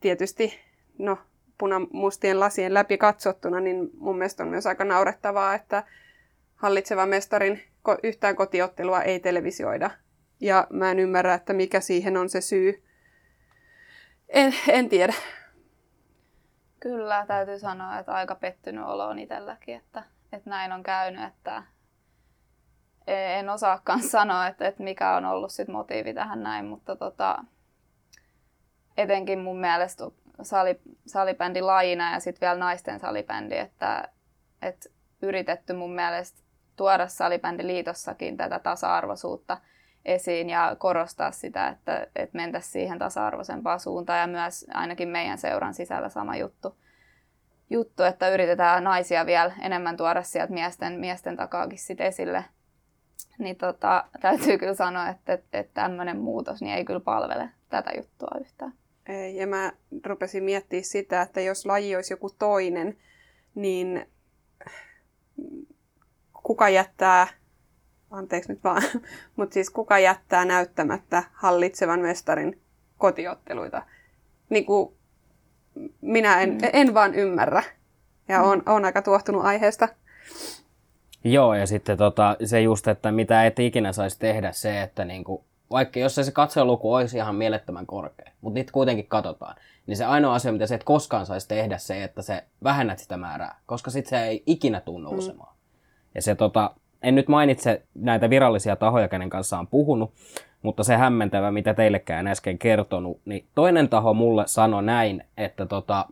tietysti 0.00 0.54
no, 0.98 1.18
punamustien 1.58 2.40
lasien 2.40 2.74
läpi 2.74 2.98
katsottuna, 2.98 3.60
niin 3.60 3.90
mun 3.98 4.18
mielestä 4.18 4.42
on 4.42 4.48
myös 4.48 4.66
aika 4.66 4.84
naurettavaa, 4.84 5.54
että 5.54 5.84
hallitsevan 6.56 7.08
mestarin 7.08 7.62
yhtään 8.02 8.36
kotiottelua 8.36 9.02
ei 9.02 9.20
televisioida. 9.20 9.90
Ja 10.40 10.66
mä 10.70 10.90
en 10.90 10.98
ymmärrä, 10.98 11.34
että 11.34 11.52
mikä 11.52 11.80
siihen 11.80 12.16
on 12.16 12.28
se 12.28 12.40
syy. 12.40 12.84
En, 14.28 14.54
en 14.68 14.88
tiedä. 14.88 15.14
Kyllä, 16.80 17.24
täytyy 17.26 17.58
sanoa, 17.58 17.98
että 17.98 18.12
aika 18.12 18.34
pettynyt 18.34 18.84
olo 18.84 19.06
on 19.06 19.18
itselläkin, 19.18 19.76
että, 19.76 20.02
että 20.32 20.50
näin 20.50 20.72
on 20.72 20.82
käynyt, 20.82 21.24
että 21.24 21.62
en 23.06 23.48
osaakaan 23.48 24.02
sanoa, 24.16 24.46
että, 24.46 24.68
että 24.68 24.82
mikä 24.82 25.16
on 25.16 25.24
ollut 25.24 25.52
sit 25.52 25.68
motiivi 25.68 26.14
tähän 26.14 26.42
näin, 26.42 26.64
mutta 26.64 26.96
tota, 26.96 27.44
etenkin 28.96 29.38
mun 29.38 29.60
mielestä 29.60 30.04
sali, 30.42 30.80
salibändi 31.06 31.60
lajina 31.60 32.12
ja 32.12 32.20
sitten 32.20 32.46
vielä 32.46 32.58
naisten 32.58 33.00
salibändi, 33.00 33.56
että, 33.56 34.08
että 34.62 34.88
yritetty 35.22 35.72
mun 35.72 35.94
mielestä 35.94 36.45
tuoda 36.76 37.08
salibändiliitossakin 37.08 38.36
tätä 38.36 38.58
tasa-arvoisuutta 38.58 39.58
esiin 40.04 40.50
ja 40.50 40.76
korostaa 40.78 41.32
sitä, 41.32 41.68
että, 41.68 42.06
että 42.16 42.36
mentäisiin 42.36 42.72
siihen 42.72 42.98
tasa-arvoisempaan 42.98 43.80
suuntaan 43.80 44.20
ja 44.20 44.26
myös 44.26 44.66
ainakin 44.74 45.08
meidän 45.08 45.38
seuran 45.38 45.74
sisällä 45.74 46.08
sama 46.08 46.36
juttu, 46.36 46.76
juttu 47.70 48.02
että 48.02 48.28
yritetään 48.28 48.84
naisia 48.84 49.26
vielä 49.26 49.52
enemmän 49.60 49.96
tuoda 49.96 50.22
sieltä 50.22 50.52
miesten, 50.52 50.92
miesten 50.92 51.36
takaakin 51.36 51.78
sit 51.78 52.00
esille. 52.00 52.44
Niin 53.38 53.56
tota, 53.56 54.04
täytyy 54.20 54.58
kyllä 54.58 54.74
sanoa, 54.74 55.08
että, 55.08 55.32
että, 55.32 55.58
että 55.58 55.82
tämmöinen 55.82 56.18
muutos 56.18 56.60
niin 56.60 56.74
ei 56.74 56.84
kyllä 56.84 57.00
palvele 57.00 57.48
tätä 57.68 57.90
juttua 57.96 58.38
yhtään. 58.40 58.72
Ei, 59.08 59.36
ja 59.36 59.46
mä 59.46 59.72
rupesin 60.06 60.44
miettimään 60.44 60.84
sitä, 60.84 61.22
että 61.22 61.40
jos 61.40 61.66
laji 61.66 61.96
olisi 61.96 62.12
joku 62.12 62.30
toinen, 62.30 62.96
niin 63.54 64.08
kuka 66.46 66.68
jättää, 66.68 67.26
anteeksi 68.10 68.52
nyt 68.52 68.64
vaan, 68.64 68.82
mutta 69.36 69.54
siis 69.54 69.70
kuka 69.70 69.98
jättää 69.98 70.44
näyttämättä 70.44 71.22
hallitsevan 71.32 72.00
mestarin 72.00 72.60
kotiotteluita. 72.98 73.82
Niin 74.48 74.66
kuin 74.66 74.94
minä 76.00 76.40
en, 76.40 76.50
mm. 76.50 76.58
en 76.72 76.94
vaan 76.94 77.14
ymmärrä 77.14 77.62
ja 78.28 78.38
mm. 78.38 78.44
on, 78.44 78.62
on 78.66 78.84
aika 78.84 79.02
tuohtunut 79.02 79.44
aiheesta. 79.44 79.88
Joo, 81.24 81.54
ja 81.54 81.66
sitten 81.66 81.96
tota, 81.96 82.36
se 82.44 82.60
just, 82.60 82.88
että 82.88 83.12
mitä 83.12 83.46
et 83.46 83.58
ikinä 83.58 83.92
saisi 83.92 84.18
tehdä 84.18 84.52
se, 84.52 84.82
että 84.82 85.04
niinku, 85.04 85.44
vaikka 85.70 85.98
jos 85.98 86.14
se 86.14 86.32
katsojaluku 86.32 86.94
olisi 86.94 87.16
ihan 87.16 87.34
mielettömän 87.34 87.86
korkea, 87.86 88.30
mutta 88.40 88.54
niitä 88.54 88.72
kuitenkin 88.72 89.06
katsotaan, 89.06 89.56
niin 89.86 89.96
se 89.96 90.04
ainoa 90.04 90.34
asia, 90.34 90.52
mitä 90.52 90.66
se 90.66 90.74
et 90.74 90.84
koskaan 90.84 91.26
saisi 91.26 91.48
tehdä 91.48 91.78
se, 91.78 92.04
että 92.04 92.22
se 92.22 92.44
vähennät 92.64 92.98
sitä 92.98 93.16
määrää, 93.16 93.60
koska 93.66 93.90
sitten 93.90 94.10
se 94.10 94.24
ei 94.24 94.42
ikinä 94.46 94.82
nousemaan. 94.86 95.52
Mm. 95.52 95.55
Ja 96.16 96.22
se 96.22 96.34
tota, 96.34 96.70
en 97.02 97.14
nyt 97.14 97.28
mainitse 97.28 97.82
näitä 97.94 98.30
virallisia 98.30 98.76
tahoja, 98.76 99.08
kenen 99.08 99.30
kanssa 99.30 99.58
on 99.58 99.66
puhunut, 99.66 100.12
mutta 100.62 100.84
se 100.84 100.96
hämmentävä, 100.96 101.50
mitä 101.50 101.74
teillekään 101.74 102.26
äsken 102.26 102.58
kertonut, 102.58 103.20
niin 103.24 103.46
toinen 103.54 103.88
taho 103.88 104.14
mulle 104.14 104.42
sanoi 104.46 104.82
näin, 104.82 105.24
että 105.36 105.66
tota, 105.66 106.06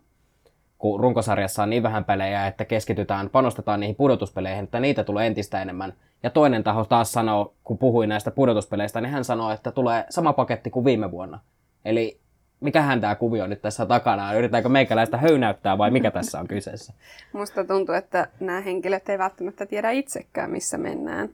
kun 0.79 1.01
runkosarjassa 1.01 1.63
on 1.63 1.71
niin 1.71 1.83
vähän 1.83 2.05
pelejä, 2.05 2.47
että 2.47 2.65
keskitytään, 2.65 3.31
panostetaan 3.31 3.81
niihin 3.81 3.97
pudotuspeleihin, 3.97 4.65
että 4.65 4.81
niitä 4.81 5.05
tulee 5.05 5.27
entistä 5.27 5.63
enemmän. 5.63 5.93
Ja 6.23 6.31
toinen 6.31 6.65
taho 6.65 6.85
taas 6.85 7.13
sanoo, 7.13 7.55
kun 7.65 7.79
puhuin 7.79 8.09
näistä 8.09 8.31
pudotuspeleistä, 8.31 9.01
niin 9.01 9.13
hän 9.13 9.25
sanoi, 9.25 9.55
että 9.55 9.73
tulee 9.73 10.05
sama 10.11 10.33
paketti 10.33 10.71
kuin 10.71 10.85
viime 10.85 11.11
vuonna. 11.11 11.41
Eli 11.85 12.21
mikähän 12.65 13.01
tämä 13.01 13.15
kuvio 13.15 13.47
nyt 13.47 13.63
tässä 13.63 13.87
takana 13.87 14.29
on? 14.29 14.37
Yritetäänkö 14.37 14.69
meikäläistä 14.69 15.17
höynäyttää 15.17 15.79
vai 15.79 15.91
mikä 15.91 16.11
tässä 16.11 16.41
on 16.41 16.49
kyseessä? 16.49 16.93
Musta 17.33 17.65
tuntuu, 17.65 17.95
että 17.95 18.29
nämä 18.41 18.61
henkilöt 18.61 19.09
ei 19.09 19.19
välttämättä 19.19 19.67
tiedä 19.67 19.91
itsekään, 19.91 20.51
missä 20.51 20.79
mennään. 20.79 21.29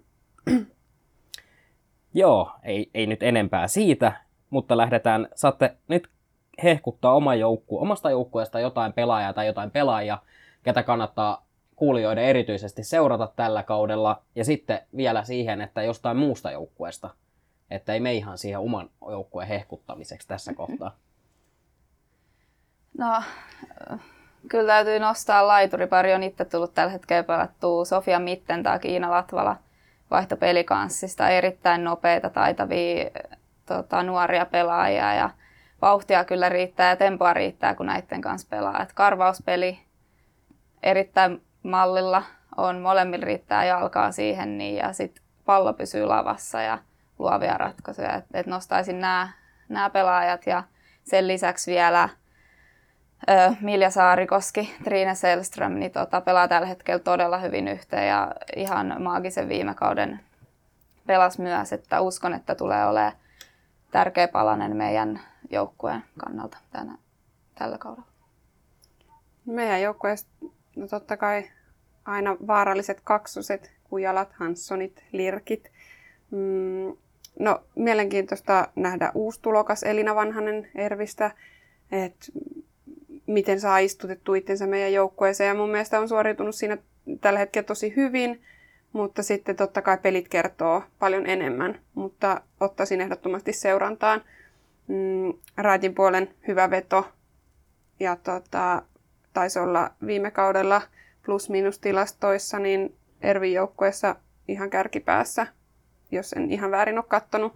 Joo, 2.14 2.52
ei, 2.62 2.90
ei 2.94 3.06
nyt 3.06 3.22
enempää 3.22 3.68
siitä, 3.68 4.12
mutta 4.50 4.76
lähdetään, 4.76 5.28
saatte 5.34 5.76
nyt 5.88 6.08
hehkuttaa 6.62 7.14
oma 7.14 7.34
joukku, 7.34 7.82
omasta 7.82 8.10
joukkueesta 8.10 8.60
jotain 8.60 8.92
pelaajaa 8.92 9.32
tai 9.32 9.46
jotain 9.46 9.70
pelaajia, 9.70 10.18
ketä 10.62 10.82
kannattaa 10.82 11.46
kuulijoiden 11.76 12.24
erityisesti 12.24 12.84
seurata 12.84 13.32
tällä 13.36 13.62
kaudella, 13.62 14.22
ja 14.34 14.44
sitten 14.44 14.80
vielä 14.96 15.24
siihen, 15.24 15.60
että 15.60 15.82
jostain 15.82 16.16
muusta 16.16 16.50
joukkueesta, 16.50 17.10
että 17.70 17.92
ei 17.92 18.00
me 18.00 18.14
ihan 18.14 18.38
siihen 18.38 18.60
oman 18.60 18.90
joukkueen 19.10 19.48
hehkuttamiseksi 19.48 20.28
tässä 20.28 20.54
kohtaa. 20.54 20.96
No, 22.98 23.22
kyllä 24.48 24.72
täytyy 24.72 24.98
nostaa 24.98 25.46
laituripari. 25.46 26.14
On 26.14 26.22
itse 26.22 26.44
tullut 26.44 26.74
tällä 26.74 26.92
hetkellä 26.92 27.22
pelattua 27.22 27.84
Sofia 27.84 28.18
Mitten 28.18 28.62
tai 28.62 28.78
Kiina 28.78 29.10
Latvala 29.10 29.56
vaihtopelikanssista. 30.10 31.28
Erittäin 31.28 31.84
nopeita, 31.84 32.30
taitavia, 32.30 33.10
tota, 33.66 34.02
nuoria 34.02 34.46
pelaajia 34.46 35.14
ja 35.14 35.30
vauhtia 35.82 36.24
kyllä 36.24 36.48
riittää 36.48 36.88
ja 36.88 36.96
tempoa 36.96 37.34
riittää, 37.34 37.74
kun 37.74 37.86
näiden 37.86 38.20
kanssa 38.20 38.48
pelaa. 38.50 38.82
Et 38.82 38.92
karvauspeli 38.92 39.80
erittäin 40.82 41.42
mallilla 41.62 42.22
on, 42.56 42.78
molemmilla 42.80 43.24
riittää 43.24 43.64
jalkaa 43.64 44.12
siihen 44.12 44.58
niin, 44.58 44.76
ja 44.76 44.92
sitten 44.92 45.24
pallo 45.44 45.72
pysyy 45.72 46.04
lavassa 46.04 46.62
ja 46.62 46.78
luovia 47.18 47.58
ratkaisuja. 47.58 48.14
Et, 48.14 48.24
et 48.34 48.46
nostaisin 48.46 49.00
nämä 49.68 49.90
pelaajat 49.92 50.46
ja 50.46 50.62
sen 51.02 51.28
lisäksi 51.28 51.70
vielä 51.72 52.08
Milja 53.60 53.90
Saarikoski, 53.90 54.74
Trine 54.84 55.14
Selström, 55.14 55.72
niin 55.72 55.92
tota, 55.92 56.20
pelaa 56.20 56.48
tällä 56.48 56.66
hetkellä 56.66 56.98
todella 56.98 57.38
hyvin 57.38 57.68
yhteen 57.68 58.08
ja 58.08 58.34
ihan 58.56 58.96
maagisen 59.02 59.48
viime 59.48 59.74
kauden 59.74 60.20
pelas 61.06 61.38
myös, 61.38 61.72
että 61.72 62.00
uskon, 62.00 62.34
että 62.34 62.54
tulee 62.54 62.86
olemaan 62.86 63.12
tärkeä 63.90 64.28
palanen 64.28 64.76
meidän 64.76 65.20
joukkueen 65.50 66.04
kannalta 66.18 66.58
tänä, 66.72 66.98
tällä 67.54 67.78
kaudella. 67.78 68.06
Meidän 69.46 69.82
joukkueessa 69.82 70.26
no 70.76 70.88
totta 70.88 71.16
kai 71.16 71.50
aina 72.04 72.36
vaaralliset 72.46 73.00
kaksoset, 73.04 73.72
kujalat, 73.84 74.32
Hanssonit, 74.32 75.04
Lirkit. 75.12 75.72
Mm, 76.30 76.96
no, 77.38 77.62
mielenkiintoista 77.74 78.68
nähdä 78.76 79.12
uusi 79.14 79.40
tulokas 79.42 79.82
Elina 79.82 80.14
Vanhanen 80.14 80.68
Ervistä, 80.74 81.30
että 81.92 82.26
miten 83.32 83.60
saa 83.60 83.78
istutettu 83.78 84.34
itsensä 84.34 84.66
meidän 84.66 84.92
joukkueeseen. 84.92 85.48
Ja 85.48 85.54
mun 85.54 85.70
mielestä 85.70 86.00
on 86.00 86.08
suoriutunut 86.08 86.54
siinä 86.54 86.78
tällä 87.20 87.38
hetkellä 87.38 87.66
tosi 87.66 87.96
hyvin, 87.96 88.42
mutta 88.92 89.22
sitten 89.22 89.56
totta 89.56 89.82
kai 89.82 89.98
pelit 89.98 90.28
kertoo 90.28 90.82
paljon 90.98 91.26
enemmän. 91.26 91.80
Mutta 91.94 92.40
ottaisin 92.60 93.00
ehdottomasti 93.00 93.52
seurantaan 93.52 94.22
mm, 94.88 95.32
Raitin 95.56 95.94
puolen 95.94 96.34
hyvä 96.48 96.70
veto. 96.70 97.08
Ja 98.00 98.16
tota, 98.16 98.82
taisi 99.32 99.58
olla 99.58 99.90
viime 100.06 100.30
kaudella 100.30 100.82
plus-minus 101.26 101.78
tilastoissa, 101.78 102.58
niin 102.58 102.96
Ervin 103.20 103.52
joukkueessa 103.52 104.16
ihan 104.48 104.70
kärkipäässä, 104.70 105.46
jos 106.10 106.32
en 106.32 106.50
ihan 106.50 106.70
väärin 106.70 106.98
ole 106.98 107.04
kattonut. 107.08 107.52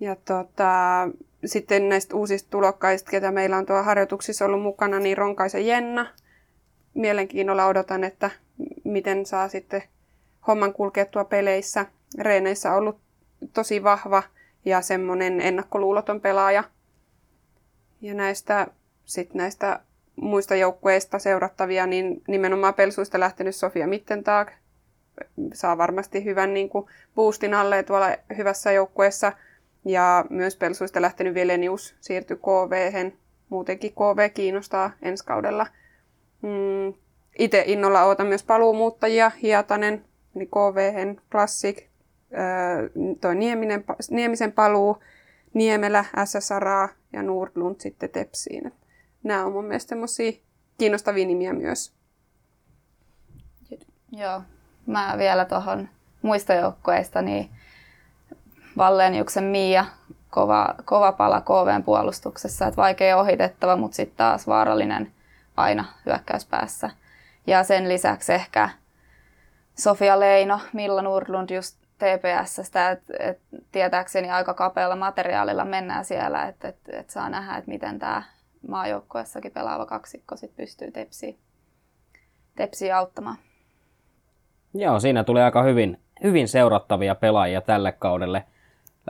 Ja 0.00 0.16
tota, 0.16 1.08
sitten 1.44 1.88
näistä 1.88 2.16
uusista 2.16 2.50
tulokkaista, 2.50 3.10
ketä 3.10 3.30
meillä 3.30 3.56
on 3.56 3.66
tuolla 3.66 3.82
harjoituksissa 3.82 4.44
ollut 4.44 4.62
mukana, 4.62 4.98
niin 4.98 5.18
Ronkaisen 5.18 5.66
Jenna. 5.66 6.06
Mielenkiinnolla 6.94 7.66
odotan, 7.66 8.04
että 8.04 8.30
miten 8.84 9.26
saa 9.26 9.48
sitten 9.48 9.82
homman 10.46 10.72
kulkea 10.72 11.04
tuo 11.04 11.24
peleissä. 11.24 11.86
Reeneissä 12.18 12.74
ollut 12.74 12.98
tosi 13.52 13.82
vahva 13.82 14.22
ja 14.64 14.80
semmoinen 14.80 15.40
ennakkoluuloton 15.40 16.20
pelaaja. 16.20 16.64
Ja 18.00 18.14
näistä, 18.14 18.66
sit 19.04 19.34
näistä 19.34 19.80
muista 20.16 20.54
joukkueista 20.54 21.18
seurattavia, 21.18 21.86
niin 21.86 22.22
nimenomaan 22.28 22.74
Pelsuista 22.74 23.20
lähtenyt 23.20 23.56
Sofia 23.56 23.86
Mittentag 23.86 24.50
saa 25.54 25.78
varmasti 25.78 26.24
hyvän 26.24 26.54
niin 26.54 26.68
kuin, 26.68 26.86
boostin 27.14 27.54
alle 27.54 27.82
tuolla 27.82 28.08
hyvässä 28.36 28.72
joukkueessa. 28.72 29.32
Ja 29.84 30.24
myös 30.30 30.56
Pelsuista 30.56 31.02
lähtenyt 31.02 31.34
Velenius 31.34 31.94
siirtyi 32.00 32.36
KV. 32.36 33.10
Muutenkin 33.48 33.92
KV 33.92 34.30
kiinnostaa 34.34 34.90
ensi 35.02 35.24
kaudella. 35.24 35.66
Mm, 36.42 36.94
itse 37.38 37.64
innolla 37.66 38.04
ootan 38.04 38.26
myös 38.26 38.42
paluumuuttajia. 38.42 39.30
Hiatanen, 39.42 40.04
niin 40.34 40.48
KV, 40.48 41.14
Classic, 41.30 41.84
toi 43.20 43.34
Nieminen, 43.34 43.84
Niemisen 44.10 44.52
paluu, 44.52 45.02
Niemelä, 45.54 46.04
SSRA 46.24 46.88
ja 47.12 47.22
Nordlund 47.22 47.76
sitten 47.78 48.10
Tepsiin 48.10 48.72
nämä 49.24 49.44
on 49.44 49.52
mun 49.52 49.64
mielestä 49.64 49.96
kiinnostavia 50.78 51.26
nimiä 51.26 51.52
myös. 51.52 51.92
Joo, 54.12 54.42
mä 54.86 55.14
vielä 55.18 55.44
tuohon 55.44 55.88
muista 56.22 56.54
joukkueista, 56.54 57.22
niin 57.22 57.50
Valleniuksen 58.76 59.44
Miia, 59.44 59.84
kova, 60.30 60.74
kova 60.84 61.12
pala 61.12 61.40
KVn 61.40 61.82
puolustuksessa, 61.82 62.66
että 62.66 62.76
vaikea 62.76 63.16
ohitettava, 63.16 63.76
mutta 63.76 63.96
sitten 63.96 64.16
taas 64.16 64.46
vaarallinen 64.46 65.12
aina 65.56 65.84
hyökkäyspäässä. 66.06 66.90
Ja 67.46 67.64
sen 67.64 67.88
lisäksi 67.88 68.32
ehkä 68.32 68.68
Sofia 69.78 70.20
Leino, 70.20 70.60
Milla 70.72 71.02
Nurlund 71.02 71.50
just 71.50 71.76
TPSstä, 71.98 72.90
että 72.90 73.14
et 73.18 73.40
tietääkseni 73.72 74.30
aika 74.30 74.54
kapealla 74.54 74.96
materiaalilla 74.96 75.64
mennään 75.64 76.04
siellä, 76.04 76.46
että 76.46 76.68
et, 76.68 76.76
et 76.88 77.10
saa 77.10 77.30
nähdä, 77.30 77.56
että 77.56 77.70
miten 77.70 77.98
tämä 77.98 78.22
maajoukkueessakin 78.68 79.52
pelaava 79.52 79.86
kaksikko 79.86 80.36
sit 80.36 80.56
pystyy 80.56 80.90
tepsiä, 80.90 81.34
tepsiä 82.56 82.98
auttamaan. 82.98 83.36
Joo, 84.74 85.00
siinä 85.00 85.24
tuli 85.24 85.40
aika 85.40 85.62
hyvin, 85.62 86.00
hyvin 86.22 86.48
seurattavia 86.48 87.14
pelaajia 87.14 87.60
tälle 87.60 87.92
kaudelle. 87.92 88.44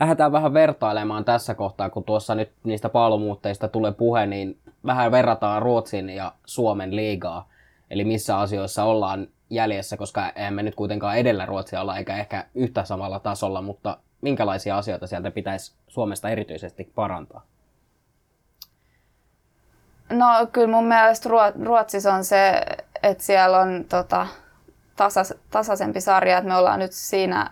Lähdetään 0.00 0.32
vähän 0.32 0.54
vertailemaan 0.54 1.24
tässä 1.24 1.54
kohtaa, 1.54 1.90
kun 1.90 2.04
tuossa 2.04 2.34
nyt 2.34 2.52
niistä 2.64 2.88
paalumuutteista 2.88 3.68
tulee 3.68 3.92
puhe, 3.92 4.26
niin 4.26 4.58
vähän 4.86 5.12
verrataan 5.12 5.62
Ruotsin 5.62 6.10
ja 6.10 6.32
Suomen 6.44 6.96
liigaa. 6.96 7.48
Eli 7.90 8.04
missä 8.04 8.38
asioissa 8.38 8.84
ollaan 8.84 9.28
jäljessä, 9.50 9.96
koska 9.96 10.28
eihän 10.28 10.54
me 10.54 10.62
nyt 10.62 10.74
kuitenkaan 10.74 11.18
edellä 11.18 11.46
Ruotsia 11.46 11.80
olla, 11.80 11.98
eikä 11.98 12.16
ehkä 12.16 12.44
yhtä 12.54 12.84
samalla 12.84 13.18
tasolla, 13.18 13.62
mutta 13.62 13.98
minkälaisia 14.20 14.78
asioita 14.78 15.06
sieltä 15.06 15.30
pitäisi 15.30 15.74
Suomesta 15.88 16.28
erityisesti 16.28 16.92
parantaa? 16.94 17.42
No 20.10 20.26
kyllä 20.52 20.68
mun 20.68 20.84
mielestä 20.84 21.28
Ruotsissa 21.64 22.14
on 22.14 22.24
se, 22.24 22.62
että 23.02 23.24
siellä 23.24 23.58
on 23.58 23.84
tota, 23.88 24.26
tasas, 24.96 25.34
tasaisempi 25.50 26.00
sarja, 26.00 26.38
että 26.38 26.48
me 26.48 26.56
ollaan 26.56 26.78
nyt 26.78 26.92
siinä 26.92 27.50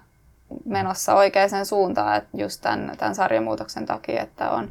menossa 0.65 1.15
oikeaan 1.15 1.67
suuntaan, 1.67 2.17
että 2.17 2.37
just 2.37 2.61
tämän, 2.61 2.93
tämän 2.99 3.15
sarjamuutoksen 3.15 3.87
takia, 3.87 4.23
että 4.23 4.51
on, 4.51 4.71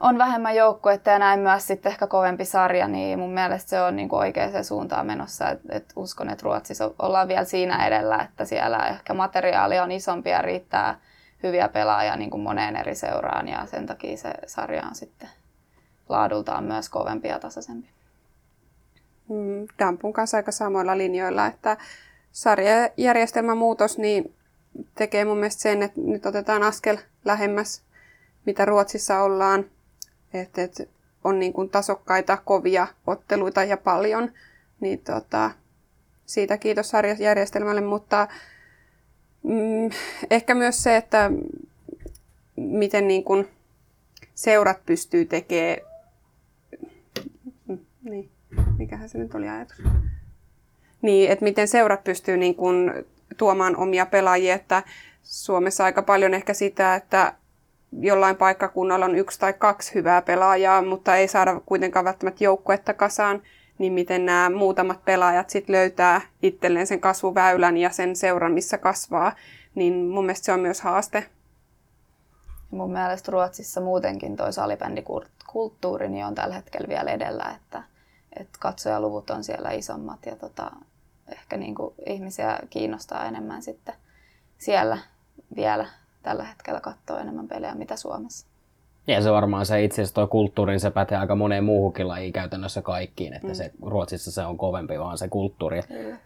on 0.00 0.18
vähemmän 0.18 0.56
joukkuetta 0.56 1.10
ja 1.10 1.18
näin 1.18 1.40
myös 1.40 1.66
sitten 1.66 1.92
ehkä 1.92 2.06
kovempi 2.06 2.44
sarja, 2.44 2.88
niin 2.88 3.18
mun 3.18 3.32
mielestä 3.32 3.70
se 3.70 3.82
on 3.82 3.96
niin 3.96 4.08
kuin 4.08 4.20
oikeaan 4.20 4.64
suuntaan 4.64 5.06
menossa. 5.06 5.50
Et, 5.50 5.60
et 5.68 5.92
uskon, 5.96 6.30
että 6.30 6.44
Ruotsissa 6.44 6.90
ollaan 6.98 7.28
vielä 7.28 7.44
siinä 7.44 7.86
edellä, 7.86 8.18
että 8.30 8.44
siellä 8.44 8.86
ehkä 8.88 9.14
materiaali 9.14 9.78
on 9.78 9.92
isompi 9.92 10.30
ja 10.30 10.42
riittää 10.42 11.00
hyviä 11.42 11.68
pelaajia 11.68 12.16
niin 12.16 12.30
kuin 12.30 12.42
moneen 12.42 12.76
eri 12.76 12.94
seuraan 12.94 13.48
ja 13.48 13.66
sen 13.66 13.86
takia 13.86 14.16
se 14.16 14.32
sarja 14.46 14.82
on 14.86 14.94
sitten 14.94 15.28
laadultaan 16.08 16.64
myös 16.64 16.88
kovempi 16.88 17.28
ja 17.28 17.38
tasaisempi. 17.38 17.88
Mm, 19.28 19.66
Dampun 19.78 20.12
kanssa 20.12 20.36
aika 20.36 20.52
samoilla 20.52 20.98
linjoilla, 20.98 21.46
että 21.46 21.76
sarjajärjestelmän 22.32 23.56
muutos 23.56 23.98
niin 23.98 24.34
tekee 24.94 25.24
mun 25.24 25.36
mielestä 25.36 25.62
sen, 25.62 25.82
että 25.82 26.00
nyt 26.00 26.26
otetaan 26.26 26.62
askel 26.62 26.96
lähemmäs, 27.24 27.82
mitä 28.46 28.64
Ruotsissa 28.64 29.22
ollaan. 29.22 29.64
Että 30.34 30.62
et 30.62 30.88
on 31.24 31.38
niin 31.38 31.52
kuin 31.52 31.70
tasokkaita, 31.70 32.38
kovia 32.44 32.86
otteluita 33.06 33.64
ja 33.64 33.76
paljon. 33.76 34.32
Niin 34.80 34.98
tota, 34.98 35.50
siitä 36.26 36.56
kiitos 36.56 36.90
sarjajärjestelmälle, 36.90 37.80
mutta 37.80 38.28
mm, 39.42 39.90
ehkä 40.30 40.54
myös 40.54 40.82
se, 40.82 40.96
että 40.96 41.30
miten 42.56 43.08
niin 43.08 43.24
kuin 43.24 43.48
seurat 44.34 44.86
pystyy 44.86 45.24
tekemään 45.24 45.88
niin, 48.02 48.30
mikähän 48.78 49.08
se 49.08 49.18
nyt 49.18 49.34
oli 49.34 49.48
ajatus? 49.48 49.82
Niin, 51.02 51.30
että 51.30 51.44
miten 51.44 51.68
seurat 51.68 52.04
pystyy 52.04 52.36
niin 52.36 52.54
kuin 52.54 52.92
tuomaan 53.38 53.76
omia 53.76 54.06
pelaajia, 54.06 54.54
että 54.54 54.82
Suomessa 55.22 55.84
aika 55.84 56.02
paljon 56.02 56.34
ehkä 56.34 56.54
sitä, 56.54 56.94
että 56.94 57.32
jollain 57.92 58.36
paikkakunnalla 58.36 59.04
on 59.04 59.16
yksi 59.16 59.40
tai 59.40 59.52
kaksi 59.52 59.94
hyvää 59.94 60.22
pelaajaa, 60.22 60.82
mutta 60.82 61.16
ei 61.16 61.28
saada 61.28 61.60
kuitenkaan 61.66 62.04
välttämättä 62.04 62.44
joukkuetta 62.44 62.94
kasaan, 62.94 63.42
niin 63.78 63.92
miten 63.92 64.26
nämä 64.26 64.50
muutamat 64.50 65.04
pelaajat 65.04 65.50
sitten 65.50 65.76
löytää 65.76 66.20
itselleen 66.42 66.86
sen 66.86 67.00
kasvuväylän 67.00 67.76
ja 67.76 67.90
sen 67.90 68.16
seuran, 68.16 68.52
missä 68.52 68.78
kasvaa, 68.78 69.32
niin 69.74 69.94
mun 69.94 70.26
mielestä 70.26 70.44
se 70.44 70.52
on 70.52 70.60
myös 70.60 70.80
haaste. 70.80 71.26
Mun 72.70 72.92
mielestä 72.92 73.32
Ruotsissa 73.32 73.80
muutenkin 73.80 74.36
toi 74.36 74.52
salibändikulttuuri 74.52 76.08
niin 76.08 76.24
on 76.24 76.34
tällä 76.34 76.54
hetkellä 76.54 76.88
vielä 76.88 77.10
edellä, 77.10 77.54
että 77.56 77.82
että 78.36 78.58
katsojaluvut 78.58 79.30
on 79.30 79.44
siellä 79.44 79.70
isommat 79.70 80.26
ja 80.26 80.36
tota, 80.36 80.70
ehkä 81.32 81.56
niin 81.56 81.74
kuin 81.74 81.94
ihmisiä 82.06 82.58
kiinnostaa 82.70 83.24
enemmän 83.24 83.62
sitten 83.62 83.94
siellä 84.58 84.98
vielä 85.56 85.86
tällä 86.22 86.44
hetkellä 86.44 86.80
katsoa 86.80 87.20
enemmän 87.20 87.48
pelejä 87.48 87.74
mitä 87.74 87.96
Suomessa. 87.96 88.46
Ja 89.06 89.22
se 89.22 89.32
varmaan 89.32 89.66
se 89.66 89.84
itse 89.84 89.94
asiassa 89.94 90.14
tuo 90.14 90.26
kulttuuri, 90.26 90.78
se 90.78 90.90
pätee 90.90 91.18
aika 91.18 91.34
moneen 91.34 91.64
muuhunkin 91.64 92.08
lajiin 92.08 92.32
käytännössä 92.32 92.82
kaikkiin, 92.82 93.34
että 93.34 93.48
mm. 93.48 93.54
se 93.54 93.72
Ruotsissa 93.82 94.32
se 94.32 94.42
on 94.42 94.58
kovempi 94.58 94.98
vaan 94.98 95.18
se 95.18 95.28
kulttuuri. 95.28 95.82
Kyllä. 95.82 96.16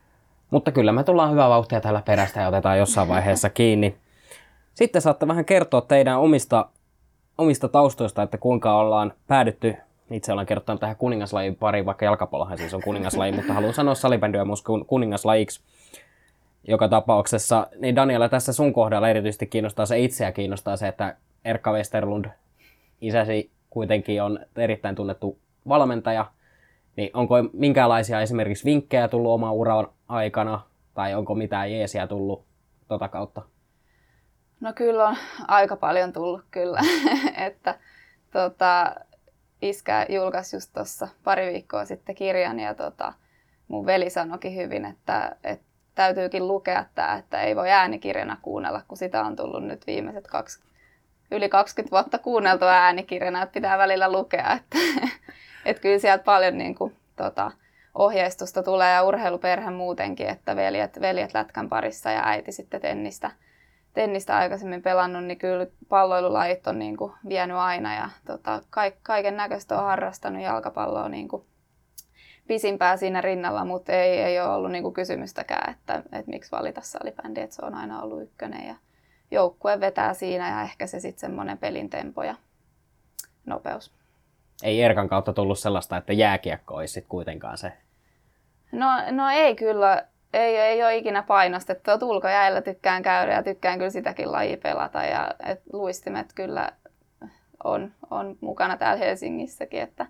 Mutta 0.51 0.73
kyllä 0.73 0.93
me 0.93 1.05
tullaan 1.05 1.31
hyvää 1.31 1.49
vauhtia 1.49 1.81
tällä 1.81 2.03
perästä 2.05 2.41
ja 2.41 2.49
otetaan 2.49 2.79
jossain 2.79 3.09
vaiheessa 3.09 3.51
kiinni. 3.61 3.97
Sitten 4.75 5.03
saatte 5.03 5.29
vähän 5.29 5.45
kertoa 5.45 5.81
teidän 5.81 6.19
omista, 6.19 6.69
omista 7.39 7.69
taustoista, 7.69 8.23
että 8.23 8.39
kuinka 8.39 8.77
ollaan 8.77 9.13
päädytty 9.27 9.77
itse 10.13 10.33
olen 10.33 10.47
kertonut 10.47 10.81
tähän 10.81 10.97
kuningaslajin 10.97 11.57
pariin, 11.57 11.87
vaikka 11.87 12.05
jalkapallohan 12.05 12.59
siis 12.59 12.75
on 12.75 12.83
kuningaslaji, 12.83 13.33
mutta 13.33 13.53
haluan 13.53 13.75
sanoa 13.75 13.95
salibändyä 13.95 14.45
myös 14.45 14.63
kuningaslajiksi 14.87 15.61
joka 16.69 16.89
tapauksessa. 16.89 17.67
Niin 17.79 17.97
Daniela, 17.97 18.29
tässä 18.29 18.53
sun 18.53 18.73
kohdalla 18.73 19.09
erityisesti 19.09 19.47
kiinnostaa 19.47 19.87
se 19.87 19.99
itseä 19.99 20.33
kiinnostaa 20.33 20.77
se, 20.77 20.89
että 20.89 21.17
Erkka 21.45 21.73
Westerlund, 21.73 22.25
isäsi 23.01 23.51
kuitenkin 23.71 24.23
on 24.23 24.39
erittäin 24.57 24.95
tunnettu 24.95 25.39
valmentaja, 25.69 26.27
niin 26.97 27.11
onko 27.15 27.35
minkälaisia 27.53 28.21
esimerkiksi 28.21 28.65
vinkkejä 28.65 29.09
tullut 29.09 29.33
oma 29.33 29.53
uran 29.53 29.89
aikana, 30.09 30.61
tai 30.95 31.15
onko 31.15 31.35
mitään 31.35 31.73
jeesiä 31.73 32.07
tullut 32.07 32.45
tota 32.89 33.09
kautta? 33.09 33.43
No 34.61 34.73
kyllä 34.73 35.09
on 35.09 35.17
aika 35.49 35.77
paljon 35.77 36.13
tullut 36.13 36.41
kyllä, 36.51 36.81
että 37.47 37.79
tota, 38.33 38.95
iskä 39.63 40.07
julkaisi 40.09 40.57
just 40.57 40.73
tuossa 40.73 41.09
pari 41.25 41.53
viikkoa 41.53 41.85
sitten 41.85 42.15
kirjan 42.15 42.61
ja 42.61 42.75
tota, 42.75 43.13
mun 43.69 43.87
veli 43.87 44.11
sanoikin 44.11 44.57
hyvin, 44.57 44.85
että, 44.85 45.37
että 45.45 45.67
täytyykin 45.95 46.49
lukea 46.49 46.85
tämä, 46.95 47.15
että 47.15 47.41
ei 47.41 47.57
voi 47.57 47.71
äänikirjana 47.71 48.37
kuunnella, 48.43 48.83
kun 48.89 48.97
sitä 48.97 49.25
on 49.25 49.37
tullut 49.37 49.65
nyt 49.65 49.87
viimeiset 49.87 50.27
kaksi, 50.27 50.63
yli 51.31 51.49
20 51.49 51.91
vuotta 51.91 52.19
kuunneltua 52.19 52.71
äänikirjana, 52.71 53.43
että 53.43 53.55
pitää 53.55 53.79
välillä 53.79 54.13
lukea. 54.13 54.53
Että, 54.53 54.79
että 55.65 55.83
kyllä 55.83 55.99
sieltä 55.99 56.25
paljon 56.25 56.59
niin 56.59 56.75
kuin, 56.75 56.97
tota, 57.17 57.51
ohjeistusta 57.95 58.63
tulee 58.63 58.93
ja 58.93 59.03
urheiluperhe 59.03 59.71
muutenkin, 59.71 60.29
että 60.29 60.57
veljet, 60.57 61.01
veljet 61.01 61.35
lätkän 61.35 61.69
parissa 61.69 62.11
ja 62.11 62.23
äiti 62.25 62.53
sitten 62.53 62.81
tennistä, 62.81 63.31
tennistä 63.95 64.37
aikaisemmin 64.37 64.83
pelannut, 64.83 65.25
niin 65.25 65.39
kyllä 65.39 65.67
palloilulajit 65.89 66.67
on 66.67 66.79
niin 66.79 66.97
kuin 66.97 67.13
vienyt 67.29 67.57
aina 67.57 67.95
ja 67.95 68.09
tota, 68.27 68.63
kaiken 69.03 69.37
näköistä 69.37 69.79
on 69.79 69.85
harrastanut 69.85 70.43
jalkapalloa 70.43 71.09
niin 71.09 71.29
kuin 71.29 71.45
pisimpää 72.47 72.97
siinä 72.97 73.21
rinnalla, 73.21 73.65
mutta 73.65 73.93
ei, 73.93 74.19
ei 74.19 74.41
ole 74.41 74.49
ollut 74.49 74.73
niin 74.73 74.83
kuin 74.83 74.95
kysymystäkään, 74.95 75.73
että, 75.73 76.03
että 76.13 76.31
miksi 76.31 76.53
valita 76.53 76.81
salibändi, 76.81 77.41
että 77.41 77.57
se 77.57 77.65
on 77.65 77.75
aina 77.75 78.03
ollut 78.03 78.23
ykkönen 78.23 78.67
ja 78.69 78.75
joukkue 79.31 79.81
vetää 79.81 80.15
siinä 80.15 80.51
ja 80.51 80.63
ehkä 80.63 80.87
se 80.87 81.01
sitten 81.01 81.21
semmoinen 81.21 81.59
pelin 81.59 81.91
tempo 81.91 82.23
ja 82.23 82.35
nopeus. 83.47 83.93
Ei 84.63 84.83
Erkan 84.83 85.09
kautta 85.09 85.33
tullut 85.33 85.59
sellaista, 85.59 85.97
että 85.97 86.13
jääkiekko 86.13 86.75
olisi 86.75 86.95
sit 86.95 87.07
kuitenkaan 87.09 87.59
se? 87.59 87.73
No, 88.73 88.87
no 89.11 89.31
ei 89.31 89.57
kyllä, 89.57 90.07
ei, 90.33 90.57
ei 90.57 90.83
ole 90.83 90.97
ikinä 90.97 91.23
painostettu. 91.23 91.99
Tulkojäillä 91.99 92.63
tykkään 92.63 93.03
käydä 93.03 93.33
ja 93.33 93.43
tykkään 93.43 93.79
kyllä 93.79 93.91
sitäkin 93.91 94.33
laji 94.33 94.57
pelata 94.57 95.03
ja 95.03 95.35
et 95.47 95.63
luistimet 95.73 96.33
kyllä 96.35 96.73
on, 97.65 97.93
on 98.11 98.39
mukana 98.41 98.77
täällä 98.77 99.05
Helsingissäkin, 99.05 99.81
että 99.81 100.07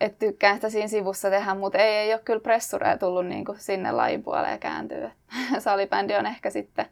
et 0.00 0.18
tykkään 0.18 0.54
sitä 0.54 0.70
siinä 0.70 0.88
sivussa 0.88 1.30
tehdä, 1.30 1.54
mutta 1.54 1.78
ei, 1.78 1.96
ei 1.96 2.14
ole 2.14 2.22
kyllä 2.24 2.40
pressureja 2.40 2.98
tullut 2.98 3.26
niin 3.26 3.44
kuin 3.44 3.60
sinne 3.60 3.92
lajin 3.92 4.22
puoleen 4.22 4.58
kääntyä. 4.58 5.10
Salibändi 5.58 6.14
on 6.14 6.26
ehkä 6.26 6.50
sitten 6.50 6.86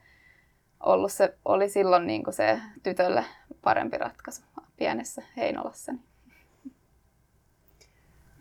ollut 0.81 1.13
se, 1.13 1.35
oli 1.45 1.69
silloin 1.69 2.07
niin 2.07 2.25
kuin 2.25 2.35
se 2.35 2.61
tytölle 2.83 3.25
parempi 3.63 3.99
ratkaisu 3.99 4.43
pienessä 4.77 5.23
Heinolassa. 5.37 5.95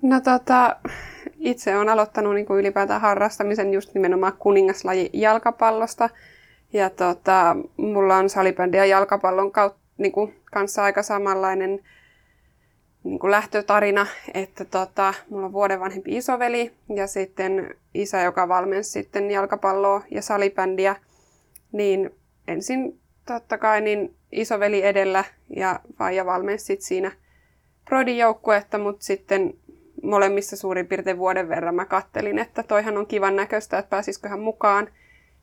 No 0.04 0.22
tota, 0.22 0.76
itse 1.40 1.76
olen 1.76 1.90
aloittanut 1.90 2.36
niin 2.36 2.46
kuin 2.46 2.60
ylipäätään 2.60 3.02
harrastamisen 3.02 3.74
just 3.74 3.94
nimenomaan 3.94 4.34
kuningaslaji 4.40 5.10
jalkapallosta. 5.14 6.10
Ja 6.74 6.90
tota, 6.90 7.56
mulla 7.78 8.18
on 8.18 8.30
salibändi 8.30 8.78
ja 8.78 8.86
jalkapallon 8.86 9.52
kautta, 9.52 9.80
niin 9.98 10.12
kuin, 10.12 10.36
kanssa 10.52 10.84
aika 10.84 11.04
samanlainen 11.04 11.80
niin 13.04 13.20
kuin 13.20 13.32
lähtötarina, 13.32 14.08
että 14.34 14.66
tota, 14.66 15.14
mulla 15.30 15.46
on 15.46 15.54
vuoden 15.54 15.80
vanhempi 15.80 16.18
isoveli 16.18 16.74
ja 16.96 17.08
sitten 17.08 17.76
isä, 17.94 18.22
joka 18.22 18.48
valmensi 18.48 18.92
sitten 18.92 19.32
jalkapalloa 19.32 20.04
ja 20.12 20.22
salibändiä, 20.22 20.96
niin 21.72 22.10
ensin 22.48 23.00
totta 23.26 23.58
kai 23.58 23.82
niin 23.82 24.16
isoveli 24.32 24.86
edellä 24.86 25.24
ja 25.56 25.80
vaija 26.00 26.26
valmensi 26.26 26.66
sit 26.66 26.82
siinä 26.82 27.12
Broidin 27.86 28.18
joukkuetta, 28.18 28.78
mutta 28.78 29.06
sitten 29.06 29.54
molemmissa 30.04 30.58
suurin 30.58 30.88
piirtein 30.88 31.18
vuoden 31.18 31.50
verran 31.50 31.76
mä 31.76 31.86
kattelin, 31.86 32.40
että 32.40 32.64
toihan 32.64 32.98
on 32.98 33.08
kivan 33.08 33.36
näköistä, 33.36 33.78
että 33.78 33.90
pääsisiköhän 33.90 34.40
mukaan. 34.40 34.90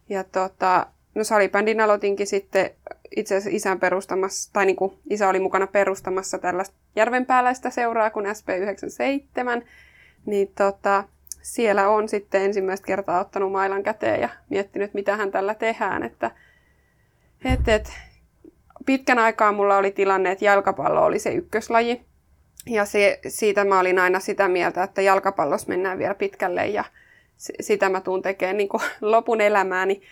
Ja 0.09 0.25
tota, 0.25 0.87
no 1.15 1.25
salibändin 1.25 1.81
aloitinkin 1.81 2.27
sitten 2.27 2.71
itse 3.17 3.37
asiassa 3.37 3.57
isän 3.57 3.81
perustamassa, 3.81 4.53
tai 4.53 4.67
niin 4.67 4.77
kuin 4.77 4.99
isä 5.11 5.29
oli 5.29 5.41
mukana 5.41 5.67
perustamassa 5.67 6.39
tällaista 6.39 6.77
järvenpääläistä 6.97 7.71
seuraa 7.71 8.11
kuin 8.11 8.27
SP97, 8.27 9.65
niin 10.27 10.53
tota, 10.55 11.05
siellä 11.43 11.89
on 11.89 12.09
sitten 12.09 12.43
ensimmäistä 12.43 12.87
kertaa 12.87 13.21
ottanut 13.21 13.53
mailan 13.53 13.83
käteen 13.83 14.21
ja 14.21 14.29
miettinyt, 14.51 14.95
mitä 14.95 15.17
hän 15.17 15.31
tällä 15.31 15.55
tehdään. 15.55 16.03
Että, 16.03 16.31
et, 17.45 17.69
et, 17.69 17.93
pitkän 18.87 19.19
aikaa 19.19 19.53
mulla 19.53 19.77
oli 19.77 19.91
tilanne, 19.91 20.31
että 20.33 20.45
jalkapallo 20.45 21.05
oli 21.05 21.19
se 21.19 21.33
ykköslaji. 21.33 22.10
Ja 22.67 22.85
se, 22.85 23.21
siitä 23.29 23.65
mä 23.65 23.81
olin 23.81 23.99
aina 23.99 24.21
sitä 24.21 24.49
mieltä, 24.49 24.83
että 24.83 25.03
jalkapallossa 25.03 25.69
mennään 25.69 25.99
vielä 25.99 26.15
pitkälle 26.15 26.67
ja 26.67 26.85
sitä 27.61 27.89
mä 27.89 28.01
tuun 28.01 28.23
tekemään 28.23 28.57
niin 28.57 28.69
kuin 28.69 28.83
lopun 29.01 29.41
elämääni. 29.41 30.03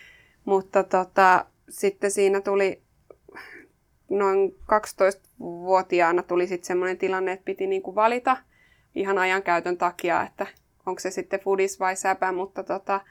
Mutta 0.45 0.83
tota, 0.83 1.45
sitten 1.69 2.11
siinä 2.11 2.41
tuli 2.41 2.81
noin 4.09 4.55
12-vuotiaana 4.61 6.23
tuli 6.23 6.47
sitten 6.47 6.67
semmoinen 6.67 6.97
tilanne, 6.97 7.31
että 7.31 7.45
piti 7.45 7.67
niin 7.67 7.81
kuin 7.81 7.95
valita 7.95 8.37
ihan 8.95 9.17
ajankäytön 9.17 9.77
takia, 9.77 10.21
että 10.23 10.47
onko 10.85 10.99
se 10.99 11.11
sitten 11.11 11.39
fudis 11.39 11.79
vai 11.79 11.95
säpä, 11.95 12.31
mutta 12.31 12.63
tota, 12.63 13.01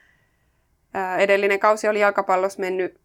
edellinen 1.19 1.61
kausi 1.61 1.89
oli 1.89 2.01
jalkapallossa 2.01 2.61
mennyt 2.61 3.01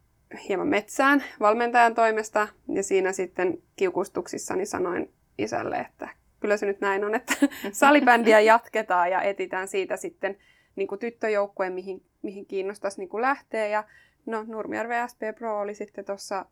hieman 0.50 0.68
metsään 0.68 1.24
valmentajan 1.40 1.96
toimesta 1.96 2.48
ja 2.70 2.84
siinä 2.84 3.12
sitten 3.12 3.58
kiukustuksissani 3.76 4.66
sanoin 4.66 5.14
isälle, 5.38 5.78
että 5.78 6.10
kyllä 6.44 6.58
se 6.58 6.66
nyt 6.66 6.82
näin 6.82 7.06
on, 7.06 7.16
että 7.16 7.34
salibändiä 7.72 8.40
jatketaan 8.40 9.12
ja 9.12 9.22
etitään 9.22 9.68
siitä 9.68 9.98
sitten 9.98 10.38
niin 10.76 10.88
kuin 10.88 11.00
tyttöjoukkueen, 11.00 11.74
mihin, 11.74 12.06
mihin 12.22 12.46
kiinnostaisi 12.46 13.00
niin 13.00 13.10
kuin 13.10 13.22
lähteä. 13.22 13.68
Ja 13.68 13.84
no, 14.26 14.44
Nurmijärven 14.48 15.10
SP 15.12 15.22
Pro 15.38 15.60
oli 15.60 15.76
sitten 15.76 16.06
tuossa, 16.06 16.46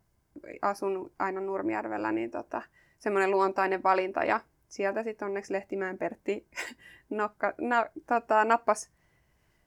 asun 0.62 1.12
aina 1.18 1.40
Nurmijärvellä, 1.40 2.12
niin 2.12 2.30
tota, 2.30 2.62
semmoinen 2.98 3.30
luontainen 3.30 3.82
valinta. 3.82 4.24
Ja 4.24 4.40
sieltä 4.68 5.02
sitten 5.02 5.26
onneksi 5.26 5.52
Lehtimäen 5.52 5.98
Pertti 5.98 6.46
nokka, 7.10 7.54
na, 7.58 7.86
tota, 8.06 8.44
nappas 8.44 8.90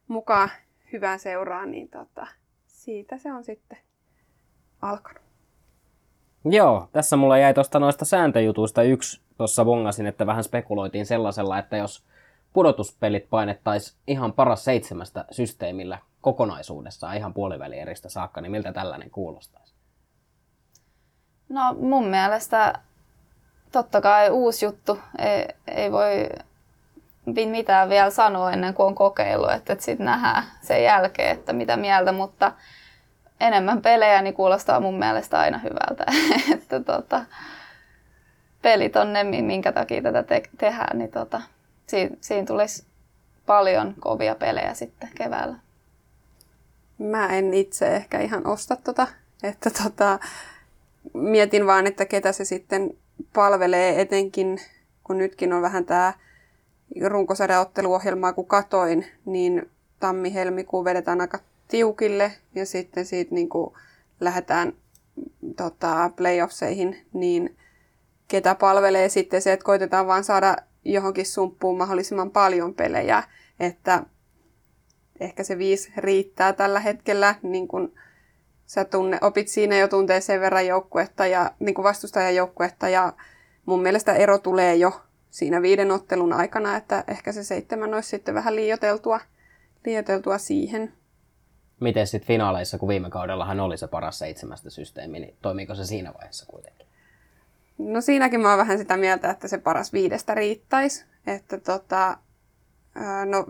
mukaan 0.08 0.50
hyvään 0.94 1.20
seuraan, 1.20 1.72
niin 1.72 1.90
tota, 1.90 2.28
siitä 2.68 3.18
se 3.18 3.34
on 3.34 3.44
sitten 3.44 3.78
alkanut. 4.82 5.24
Joo, 6.46 6.90
tässä 6.92 7.18
mulla 7.18 7.38
jäi 7.38 7.54
tuosta 7.54 7.80
noista 7.80 8.06
sääntöjutuista 8.06 8.84
yksi 8.84 9.25
tuossa 9.38 9.66
bongasin, 9.66 10.06
että 10.06 10.28
vähän 10.28 10.44
spekuloitiin 10.44 11.06
sellaisella, 11.06 11.60
että 11.60 11.78
jos 11.78 12.04
pudotuspelit 12.54 13.30
painettaisiin 13.30 14.00
ihan 14.08 14.34
paras 14.34 14.64
seitsemästä 14.64 15.26
systeemillä 15.32 15.98
kokonaisuudessaan 16.22 17.18
ihan 17.18 17.34
puolivälieristä 17.34 18.10
saakka, 18.10 18.42
niin 18.42 18.52
miltä 18.52 18.74
tällainen 18.74 19.10
kuulostaisi? 19.10 19.76
No 21.50 21.74
mun 21.80 22.08
mielestä 22.08 22.74
totta 23.72 24.02
kai 24.02 24.30
uusi 24.30 24.66
juttu. 24.66 25.00
Ei, 25.18 25.48
ei 25.68 25.92
voi 25.92 26.30
mitään 27.26 27.90
vielä 27.90 28.10
sanoa 28.10 28.52
ennen 28.52 28.74
kuin 28.74 28.88
on 28.88 28.96
kokeillut, 28.96 29.52
että, 29.52 29.74
että 29.74 29.86
sitten 29.86 30.06
nähdään 30.06 30.44
sen 30.62 30.84
jälkeen, 30.84 31.32
että 31.32 31.54
mitä 31.54 31.78
mieltä, 31.78 32.12
mutta 32.12 32.52
enemmän 33.40 33.82
pelejä 33.82 34.22
niin 34.22 34.34
kuulostaa 34.34 34.80
mun 34.80 35.00
mielestä 35.00 35.40
aina 35.40 35.58
hyvältä. 35.58 36.06
että 36.54 36.80
tota, 36.80 37.26
pelit 38.66 38.96
on 38.96 39.14
ne, 39.14 39.24
minkä 39.24 39.72
takia 39.72 40.02
tätä 40.02 40.24
te- 40.24 40.50
tehdään, 40.58 40.98
niin 40.98 41.12
tota, 41.12 41.42
siinä, 41.88 42.16
siinä 42.22 42.46
tulisi 42.46 42.86
paljon 43.46 43.94
kovia 44.00 44.36
pelejä 44.36 44.74
sitten 44.74 45.10
keväällä. 45.16 45.56
Mä 46.98 47.28
en 47.28 47.54
itse 47.54 47.96
ehkä 47.96 48.20
ihan 48.20 48.48
osta 48.48 48.76
tota, 48.76 49.08
että 49.44 49.70
tota, 49.84 50.20
mietin 51.14 51.68
vaan, 51.68 51.88
että 51.88 52.06
ketä 52.06 52.32
se 52.32 52.46
sitten 52.46 52.98
palvelee 53.34 54.02
etenkin, 54.02 54.60
kun 55.04 55.18
nytkin 55.18 55.54
on 55.54 55.62
vähän 55.62 55.86
tämä 55.86 56.14
runkosarjaotteluohjelmaa, 57.06 58.34
kun 58.34 58.48
katoin, 58.48 59.06
niin 59.26 59.70
tammi-helmikuu 60.00 60.86
vedetään 60.86 61.22
aika 61.22 61.40
tiukille 61.68 62.32
ja 62.56 62.66
sitten 62.66 63.06
siitä 63.06 63.36
niin 63.36 63.50
lähdetään 64.20 64.74
tota, 65.56 66.12
playoffseihin, 66.16 67.06
niin 67.14 67.56
ketä 68.28 68.56
palvelee 68.56 69.10
sitten 69.10 69.42
se, 69.42 69.54
että 69.54 69.66
koitetaan 69.66 70.08
vaan 70.08 70.24
saada 70.24 70.56
johonkin 70.86 71.26
sumppuun 71.26 71.78
mahdollisimman 71.78 72.32
paljon 72.32 72.74
pelejä, 72.74 73.24
että 73.60 74.04
ehkä 75.20 75.44
se 75.44 75.58
viisi 75.58 75.94
riittää 75.98 76.54
tällä 76.54 76.80
hetkellä 76.80 77.36
niin 77.42 77.68
kuin 77.68 77.96
sä 78.66 78.86
tunne, 78.86 79.18
opit 79.22 79.48
siinä 79.48 79.78
jo 79.78 79.88
tuntee 79.88 80.22
sen 80.22 80.42
verran 80.42 80.68
joukkuetta 80.68 81.28
ja 81.28 81.52
niin 81.60 81.76
kuin 81.76 81.84
vastustajan 81.84 82.36
joukkuetta 82.36 82.90
ja 82.90 83.14
mun 83.66 83.82
mielestä 83.82 84.14
ero 84.14 84.38
tulee 84.38 84.76
jo 84.76 85.02
siinä 85.30 85.62
viiden 85.62 85.92
ottelun 85.92 86.34
aikana, 86.34 86.78
että 86.78 87.04
ehkä 87.08 87.32
se 87.32 87.44
seitsemän 87.44 87.94
olisi 87.94 88.10
sitten 88.10 88.36
vähän 88.36 88.56
liioteltua, 88.56 89.20
liioteltua 89.86 90.38
siihen. 90.38 90.94
Miten 91.80 92.08
sitten 92.08 92.28
finaaleissa, 92.28 92.78
kun 92.78 92.90
viime 92.90 93.10
kaudellahan 93.10 93.60
oli 93.60 93.78
se 93.78 93.88
paras 93.88 94.20
seitsemästä 94.20 94.70
systeemi, 94.70 95.20
niin 95.20 95.38
toimiiko 95.42 95.76
se 95.76 95.86
siinä 95.86 96.14
vaiheessa 96.14 96.46
kuitenkin? 96.46 96.85
No 97.78 98.02
siinäkin 98.02 98.40
mä 98.40 98.50
oon 98.50 98.58
vähän 98.58 98.78
sitä 98.78 98.98
mieltä, 98.98 99.30
että 99.30 99.48
se 99.48 99.58
paras 99.58 99.94
viidestä 99.94 100.34
riittäisi. 100.34 101.06
Että 101.28 101.58
tota, 101.58 102.18
no, 103.26 103.46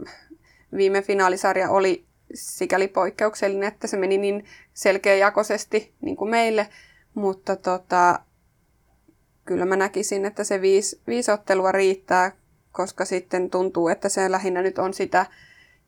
viime 0.78 1.02
finaalisarja 1.02 1.70
oli 1.70 2.06
sikäli 2.34 2.88
poikkeuksellinen, 2.88 3.68
että 3.68 3.88
se 3.88 3.98
meni 3.98 4.18
niin 4.18 4.46
selkeäjakoisesti 4.74 5.94
niin 6.02 6.16
kuin 6.16 6.32
meille, 6.32 6.70
mutta 7.14 7.56
tota, 7.56 8.20
kyllä 9.46 9.66
mä 9.66 9.76
näkisin, 9.76 10.26
että 10.26 10.44
se 10.44 10.62
viisi, 10.62 11.02
viisi 11.08 11.32
ottelua 11.32 11.72
riittää, 11.72 12.32
koska 12.72 13.06
sitten 13.06 13.50
tuntuu, 13.50 13.88
että 13.88 14.10
se 14.10 14.32
lähinnä 14.32 14.62
nyt 14.62 14.80
on 14.80 14.94
sitä, 14.94 15.26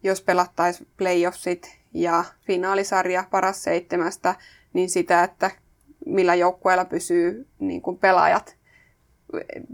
jos 0.03 0.21
pelattaisiin 0.21 0.87
playoffsit 0.97 1.77
ja 1.93 2.23
finaalisarja 2.41 3.23
paras 3.31 3.63
seitsemästä, 3.63 4.35
niin 4.73 4.89
sitä, 4.89 5.23
että 5.23 5.51
millä 6.05 6.35
joukkueella 6.35 6.85
pysyy 6.85 7.47
niin 7.59 7.81
kuin 7.81 7.97
pelaajat, 7.97 8.57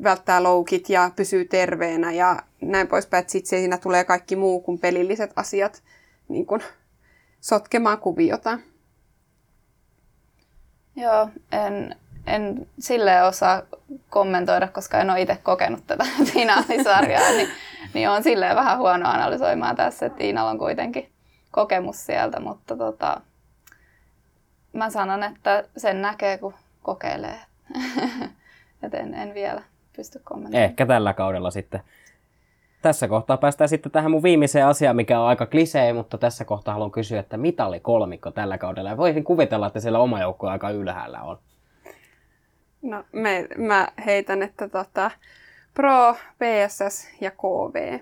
välttää 0.04 0.44
loukit 0.44 0.90
ja 0.90 1.12
pysyy 1.16 1.46
terveenä 1.46 2.12
ja 2.12 2.40
näin 2.62 2.88
poispäin, 2.88 3.24
sitten 3.28 3.50
siinä 3.50 3.78
tulee 3.78 4.04
kaikki 4.04 4.36
muu 4.36 4.62
kuin 4.62 4.80
pelilliset 4.80 5.32
asiat 5.36 5.84
niin 6.28 6.46
kuin 6.46 6.62
sotkemaan 7.42 7.98
kuviota. 7.98 8.60
Joo, 10.96 11.30
en, 11.52 11.96
en 12.28 12.68
sille 12.80 13.24
osaa 13.24 13.62
kommentoida, 14.10 14.68
koska 14.68 15.00
en 15.00 15.10
ole 15.10 15.22
itse 15.22 15.38
kokenut 15.44 15.88
tätä 15.88 16.06
finaalisarjaa, 16.34 17.30
niin, 17.30 17.50
niin 17.94 18.10
on 18.10 18.24
silleen 18.24 18.56
vähän 18.56 18.78
huono 18.78 19.10
analysoimaan 19.10 19.76
tässä, 19.76 20.06
että 20.06 20.24
Iinalla 20.24 20.52
on 20.52 20.60
kuitenkin 20.60 21.12
kokemus 21.52 22.06
sieltä, 22.06 22.40
mutta 22.40 22.78
tota, 22.78 23.22
mä 24.74 24.90
sanon, 24.90 25.24
että 25.24 25.64
sen 25.78 26.02
näkee, 26.02 26.38
kun 26.38 26.54
kokeilee. 26.84 27.40
Et 28.84 28.94
en, 28.94 29.14
en 29.14 29.34
vielä 29.34 29.64
pysty 29.96 30.20
kommentoimaan. 30.24 30.64
Ehkä 30.64 30.86
tällä 30.86 31.14
kaudella 31.14 31.52
sitten. 31.52 31.82
Tässä 32.82 33.08
kohtaa 33.08 33.38
päästään 33.38 33.70
sitten 33.70 33.92
tähän 33.92 34.12
mun 34.12 34.24
viimeiseen 34.24 34.66
asiaan, 34.66 34.96
mikä 34.96 35.20
on 35.20 35.28
aika 35.28 35.46
klisee, 35.46 35.94
mutta 35.94 36.18
tässä 36.18 36.46
kohtaa 36.46 36.74
haluan 36.74 36.92
kysyä, 36.92 37.20
että 37.20 37.38
mitali 37.38 37.80
kolmikko 37.80 38.32
tällä 38.32 38.58
kaudella. 38.58 38.90
Ja 38.90 38.98
voisin 38.98 39.24
kuvitella, 39.24 39.68
että 39.68 39.80
siellä 39.80 40.00
oma 40.00 40.22
joukko 40.22 40.48
aika 40.48 40.70
ylhäällä 40.70 41.22
on. 41.22 41.40
No, 42.82 43.04
me, 43.12 43.48
mä 43.58 43.88
heitän, 44.06 44.44
että 44.44 44.70
tota, 44.70 45.12
Pro, 45.74 46.14
PSS 46.14 47.08
ja 47.22 47.32
KV. 47.32 48.00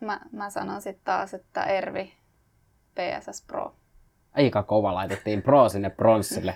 Mä, 0.00 0.20
mä 0.32 0.50
sanon 0.50 0.82
sitten 0.82 1.04
taas, 1.04 1.34
että 1.34 1.64
Ervi, 1.64 2.12
PSS 2.94 3.42
Pro. 3.46 3.74
Aika 4.36 4.62
kova 4.62 4.94
laitettiin 4.94 5.42
Pro 5.42 5.68
sinne 5.68 5.90
pronssille. 5.90 6.54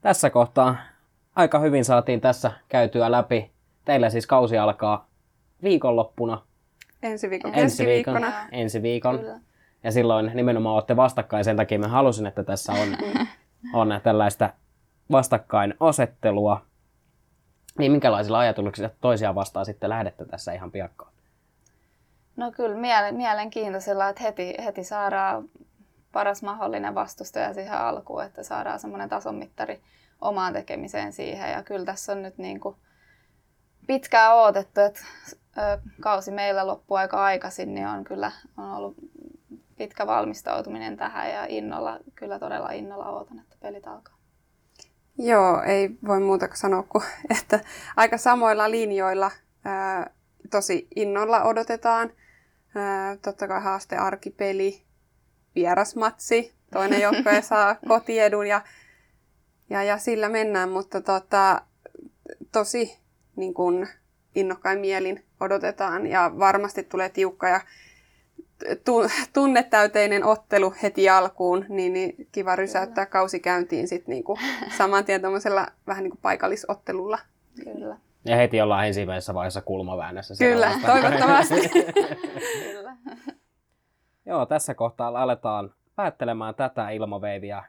tässä 0.00 0.30
kohtaa 0.30 0.76
aika 1.36 1.58
hyvin 1.58 1.84
saatiin 1.84 2.20
tässä 2.20 2.52
käytyä 2.68 3.10
läpi. 3.10 3.50
Teillä 3.84 4.10
siis 4.10 4.26
kausi 4.26 4.58
alkaa 4.58 5.06
viikonloppuna. 5.62 6.42
Ensi 7.02 7.30
viikon 7.30 7.54
Ensi 7.54 7.86
viikon. 7.86 8.24
Ensi 8.52 8.82
viikon. 8.82 9.18
Kyllä. 9.18 9.40
Ja 9.84 9.92
silloin 9.92 10.30
nimenomaan 10.34 10.74
olette 10.74 10.96
vastakkain, 10.96 11.44
sen 11.44 11.56
takia 11.56 11.78
mä 11.78 11.88
halusin, 11.88 12.26
että 12.26 12.44
tässä 12.44 12.72
on, 12.72 12.88
on 13.80 14.00
tällaista 14.02 14.50
vastakkainasettelua. 15.10 16.62
Niin 17.78 17.92
minkälaisilla 17.92 18.38
ajatuksilla 18.38 18.90
toisiaan 19.00 19.34
vastaan 19.34 19.66
sitten 19.66 19.90
lähdette 19.90 20.24
tässä 20.24 20.52
ihan 20.52 20.70
piakkoon? 20.70 21.12
No 22.36 22.52
kyllä 22.52 22.76
miele- 22.76 23.12
mielenkiintoisella, 23.12 24.08
että 24.08 24.22
heti, 24.22 24.54
heti 24.64 24.84
saadaan 24.84 25.44
paras 26.12 26.42
mahdollinen 26.42 26.94
vastustaja 26.94 27.54
siihen 27.54 27.78
alkuun, 27.78 28.24
että 28.24 28.42
saadaan 28.42 28.80
semmoinen 28.80 29.08
tasonmittari 29.08 29.82
omaan 30.20 30.52
tekemiseen 30.52 31.12
siihen. 31.12 31.52
Ja 31.52 31.62
kyllä 31.62 31.84
tässä 31.84 32.12
on 32.12 32.22
nyt 32.22 32.38
niin 32.38 32.60
kuin 32.60 32.76
pitkään 33.86 34.36
odotettu, 34.36 34.80
että 34.80 35.00
kausi 36.00 36.30
meillä 36.30 36.66
loppuu 36.66 36.96
aika 36.96 37.24
aikaisin, 37.24 37.74
niin 37.74 37.86
on 37.86 38.04
kyllä 38.04 38.32
on 38.56 38.72
ollut 38.72 38.96
pitkä 39.76 40.06
valmistautuminen 40.06 40.96
tähän 40.96 41.30
ja 41.30 41.46
innolla, 41.48 41.98
kyllä 42.14 42.38
todella 42.38 42.70
innolla 42.70 43.10
odotan, 43.10 43.38
että 43.38 43.56
pelit 43.60 43.86
alkaa. 43.86 44.14
Joo, 45.18 45.62
ei 45.62 45.90
voi 46.06 46.20
muuta 46.20 46.48
kuin 46.48 46.58
sanoa 46.58 46.82
kuin, 46.82 47.04
että 47.30 47.60
aika 47.96 48.18
samoilla 48.18 48.70
linjoilla 48.70 49.30
tosi 50.50 50.88
innolla 50.96 51.42
odotetaan. 51.42 52.12
Totta 53.22 53.48
kai 53.48 53.60
haaste 53.62 53.96
arkipeli, 53.96 54.84
vierasmatsi, 55.54 56.54
toinen 56.72 57.00
joukkue 57.00 57.42
saa 57.50 57.76
kotiedun 57.88 58.46
ja, 58.46 58.60
ja, 59.70 59.82
ja 59.82 59.98
sillä 59.98 60.28
mennään, 60.28 60.68
mutta 60.68 61.00
tota, 61.00 61.62
tosi 62.52 62.98
niin 63.36 63.54
kun, 63.54 63.86
innokkain 64.34 64.80
mielin 64.80 65.24
odotetaan 65.40 66.06
ja 66.06 66.32
varmasti 66.38 66.82
tulee 66.82 67.08
tiukka 67.08 67.48
ja 67.48 67.60
tu- 68.84 69.08
tunnetäyteinen 69.32 70.24
ottelu 70.24 70.74
heti 70.82 71.08
alkuun, 71.08 71.66
niin, 71.68 71.92
niin 71.92 72.28
kiva 72.32 72.56
rysäyttää 72.56 73.06
kausi 73.06 73.40
käyntiin 73.40 73.88
sit 73.88 74.06
niinku 74.06 74.38
saman 74.76 75.04
tien 75.04 75.22
vähän 75.86 76.02
niinku 76.02 76.18
paikallisottelulla. 76.22 77.18
Kyllä. 77.64 77.96
Ja 78.24 78.36
heti 78.36 78.60
ollaan 78.60 78.86
ensimmäisessä 78.86 79.34
vaiheessa 79.34 79.60
kulmaväännössä. 79.60 80.34
Kyllä, 80.38 80.72
toivottavasti. 80.86 81.68
Kyllä. 82.72 82.96
Joo, 84.26 84.46
tässä 84.46 84.74
kohtaa 84.74 85.22
aletaan 85.22 85.74
päättelemään 85.96 86.54
tätä 86.54 86.90
ilmaveiviä. 86.90 87.64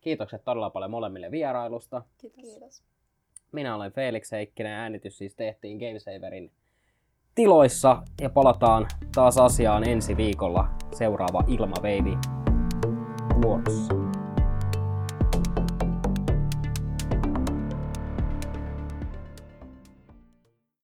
Kiitokset 0.00 0.44
todella 0.44 0.70
paljon 0.70 0.90
molemmille 0.90 1.30
vierailusta. 1.30 2.02
Kiitos. 2.18 2.82
Minä 3.52 3.76
olen 3.76 3.92
Felix 3.92 4.32
Heikkinen 4.32 4.72
ja 4.72 4.78
äänitys 4.78 5.18
siis 5.18 5.34
tehtiin 5.34 5.78
Gamesaverin 5.78 6.52
tiloissa 7.34 8.02
ja 8.20 8.30
palataan 8.30 8.86
taas 9.14 9.38
asiaan 9.38 9.88
ensi 9.88 10.16
viikolla 10.16 10.68
seuraava 10.92 11.44
ilmaveivi 11.46 12.18
vuorossa. 13.42 14.05